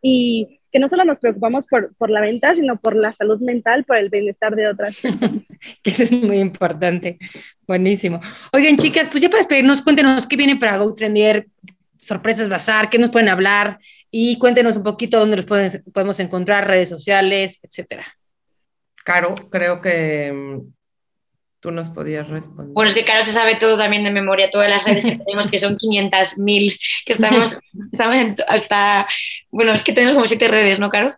[0.00, 3.84] y que no solo nos preocupamos por, por la venta, sino por la salud mental,
[3.84, 4.96] por el bienestar de otras
[5.82, 7.18] que eso es muy importante.
[7.66, 8.20] Buenísimo.
[8.52, 11.46] Oigan, chicas, pues ya para despedirnos, cuéntenos qué viene para Go Trendier,
[11.98, 13.78] sorpresas bazar, qué nos pueden hablar
[14.10, 18.04] y cuéntenos un poquito dónde los pueden- podemos encontrar, redes sociales, etcétera.
[19.04, 20.72] Caro, creo que mm,
[21.62, 22.74] tú nos podías responder.
[22.74, 25.48] Bueno, es que Caro se sabe todo también de memoria, todas las redes que tenemos,
[25.48, 27.56] que son 500.000, que estamos,
[27.92, 29.06] estamos hasta,
[29.50, 31.14] bueno, es que tenemos como siete redes, ¿no, Caro?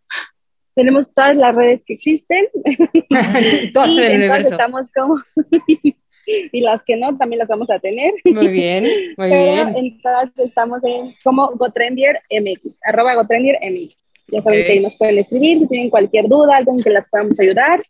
[0.75, 2.47] Tenemos todas las redes que existen
[2.93, 4.51] y todas universo.
[4.51, 5.19] estamos como...
[6.27, 8.13] y las que no, también las vamos a tener.
[8.25, 8.85] Muy bien,
[9.17, 9.77] muy Pero bien.
[9.77, 13.97] en todas estamos en como Gotrendier MX, arroba Gotrendier MX.
[14.29, 17.09] Ya saben que ahí nos pueden escribir, si tienen cualquier duda, algo en que las
[17.09, 17.81] podamos ayudar,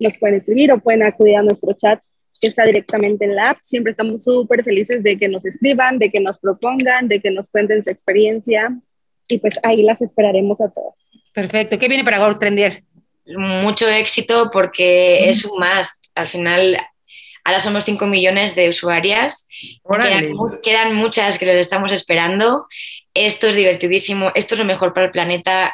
[0.00, 2.02] nos pueden escribir o pueden acudir a nuestro chat
[2.40, 3.58] que está directamente en la app.
[3.62, 7.48] Siempre estamos súper felices de que nos escriban, de que nos propongan, de que nos
[7.50, 8.76] cuenten su experiencia
[9.28, 10.94] y pues ahí las esperaremos a todas.
[11.32, 11.78] Perfecto.
[11.78, 12.82] ¿Qué viene para Go Trendier?
[13.36, 16.04] Mucho éxito porque es un must.
[16.14, 16.76] Al final,
[17.44, 19.48] ahora somos 5 millones de usuarias.
[19.88, 22.66] Quedan, mu- quedan muchas que les estamos esperando.
[23.14, 25.72] Esto es divertidísimo, esto es lo mejor para el planeta.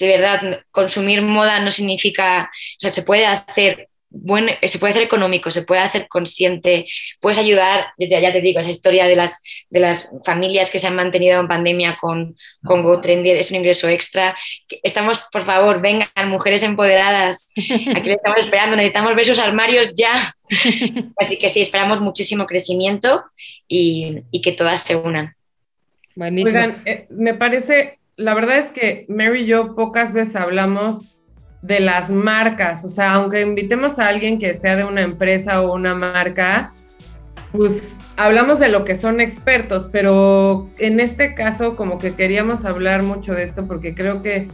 [0.00, 5.02] De verdad, consumir moda no significa, o sea, se puede hacer buen, se puede hacer
[5.02, 6.86] económico, se puede hacer consciente,
[7.20, 10.86] puedes ayudar, ya, ya te digo, esa historia de las, de las familias que se
[10.86, 14.36] han mantenido en pandemia con, con GoTrendier es un ingreso extra.
[14.82, 20.34] Estamos, por favor, vengan, mujeres empoderadas, aquí les estamos esperando, necesitamos ver sus armarios ya.
[21.18, 23.24] Así que sí, esperamos muchísimo crecimiento
[23.66, 25.34] y, y que todas se unan.
[26.14, 26.58] Buenísimo.
[26.58, 31.02] Oigan, eh, me parece, la verdad es que Mary y yo pocas veces hablamos
[31.62, 35.74] de las marcas, o sea, aunque invitemos a alguien que sea de una empresa o
[35.74, 36.74] una marca,
[37.52, 43.02] pues hablamos de lo que son expertos, pero en este caso como que queríamos hablar
[43.02, 44.48] mucho de esto porque creo que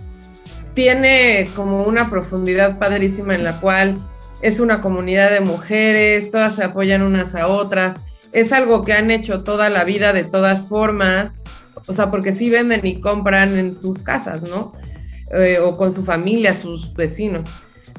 [0.75, 3.99] tiene como una profundidad padrísima en la cual
[4.41, 7.97] es una comunidad de mujeres, todas se apoyan unas a otras,
[8.33, 11.41] es algo que han hecho toda la vida de todas formas,
[11.87, 14.73] o sea, porque sí venden y compran en sus casas, ¿no?
[15.33, 17.49] Eh, o con su familia, sus vecinos.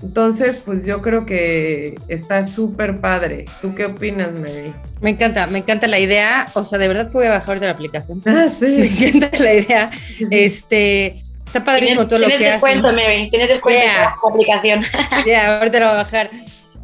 [0.04, 3.46] Entonces, pues yo creo que está súper padre.
[3.62, 4.74] ¿Tú qué opinas, Mary?
[5.00, 6.48] Me encanta, me encanta la idea.
[6.56, 8.22] O sea, de verdad que voy a bajar ahorita la aplicación.
[8.26, 9.06] Ah, Me sí.
[9.16, 9.92] encanta la idea.
[10.32, 12.96] Este, está padrísimo todo lo tienes que descuento, hacen.
[12.96, 13.94] Mary, tienes descuento Yeah.
[13.94, 14.80] en la aplicación.
[15.28, 16.32] Ya, ahorita lo voy a bajar.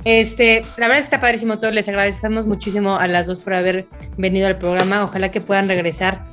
[0.06, 1.72] Este, la verdad es que está padrísimo todo.
[1.72, 3.88] Les agradecemos muchísimo a las dos por haber
[4.18, 5.04] venido al programa.
[5.04, 6.24] Ojalá que puedan regresar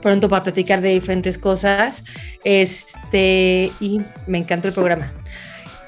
[0.00, 2.04] pronto para platicar de diferentes cosas.
[2.44, 5.12] Este, y me encantó el programa.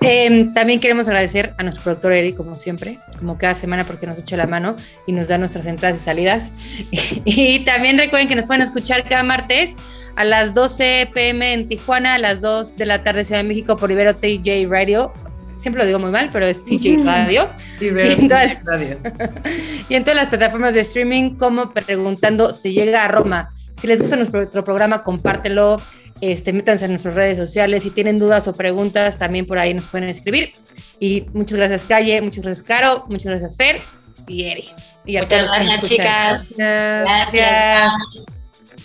[0.04, 4.18] Em, también queremos agradecer a nuestro productor Eric, como siempre, como cada semana, porque nos
[4.18, 4.74] echa la mano
[5.06, 6.52] y nos da nuestras entradas y salidas.
[7.24, 9.76] y también recuerden que nos pueden escuchar cada martes
[10.16, 13.76] a las 12 pm en Tijuana, a las 2 de la tarde Ciudad de México
[13.76, 15.12] por Ibero TJ Radio.
[15.54, 17.04] Siempre lo digo muy mal, pero es TJ.
[17.04, 17.48] Radio.
[17.80, 18.98] Y ver Y radio.
[19.88, 23.50] Y en todas las plataformas de streaming, como preguntando si llega a Roma.
[23.82, 25.82] Si les gusta nuestro programa, compártelo.
[26.20, 27.82] Este, métanse en nuestras redes sociales.
[27.82, 30.52] Si tienen dudas o preguntas, también por ahí nos pueden escribir.
[31.00, 32.22] Y muchas gracias, Calle.
[32.22, 33.04] Muchas gracias, Caro.
[33.08, 33.80] Muchas gracias, Fer
[34.28, 34.68] y Eri.
[35.04, 36.38] Y a Muchas todos los que nos gracias, escuchan.
[36.38, 36.52] chicas.
[36.56, 37.92] Gracias.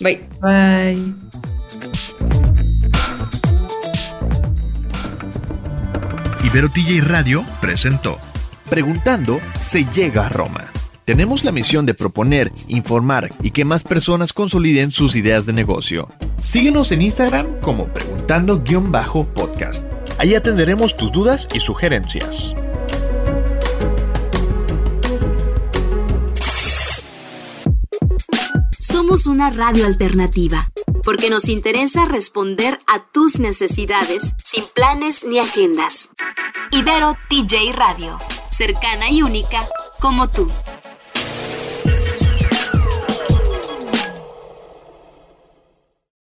[0.00, 0.28] Bye.
[0.40, 1.14] Bye.
[6.44, 8.18] Ibero TJ Radio presentó
[8.68, 10.72] Preguntando se llega a Roma.
[11.08, 16.06] Tenemos la misión de proponer, informar y que más personas consoliden sus ideas de negocio.
[16.38, 19.82] Síguenos en Instagram como preguntando-podcast.
[20.18, 22.54] Ahí atenderemos tus dudas y sugerencias.
[28.78, 30.70] Somos una radio alternativa,
[31.04, 36.10] porque nos interesa responder a tus necesidades sin planes ni agendas.
[36.70, 38.18] Ibero TJ Radio,
[38.50, 39.66] cercana y única
[40.00, 40.52] como tú.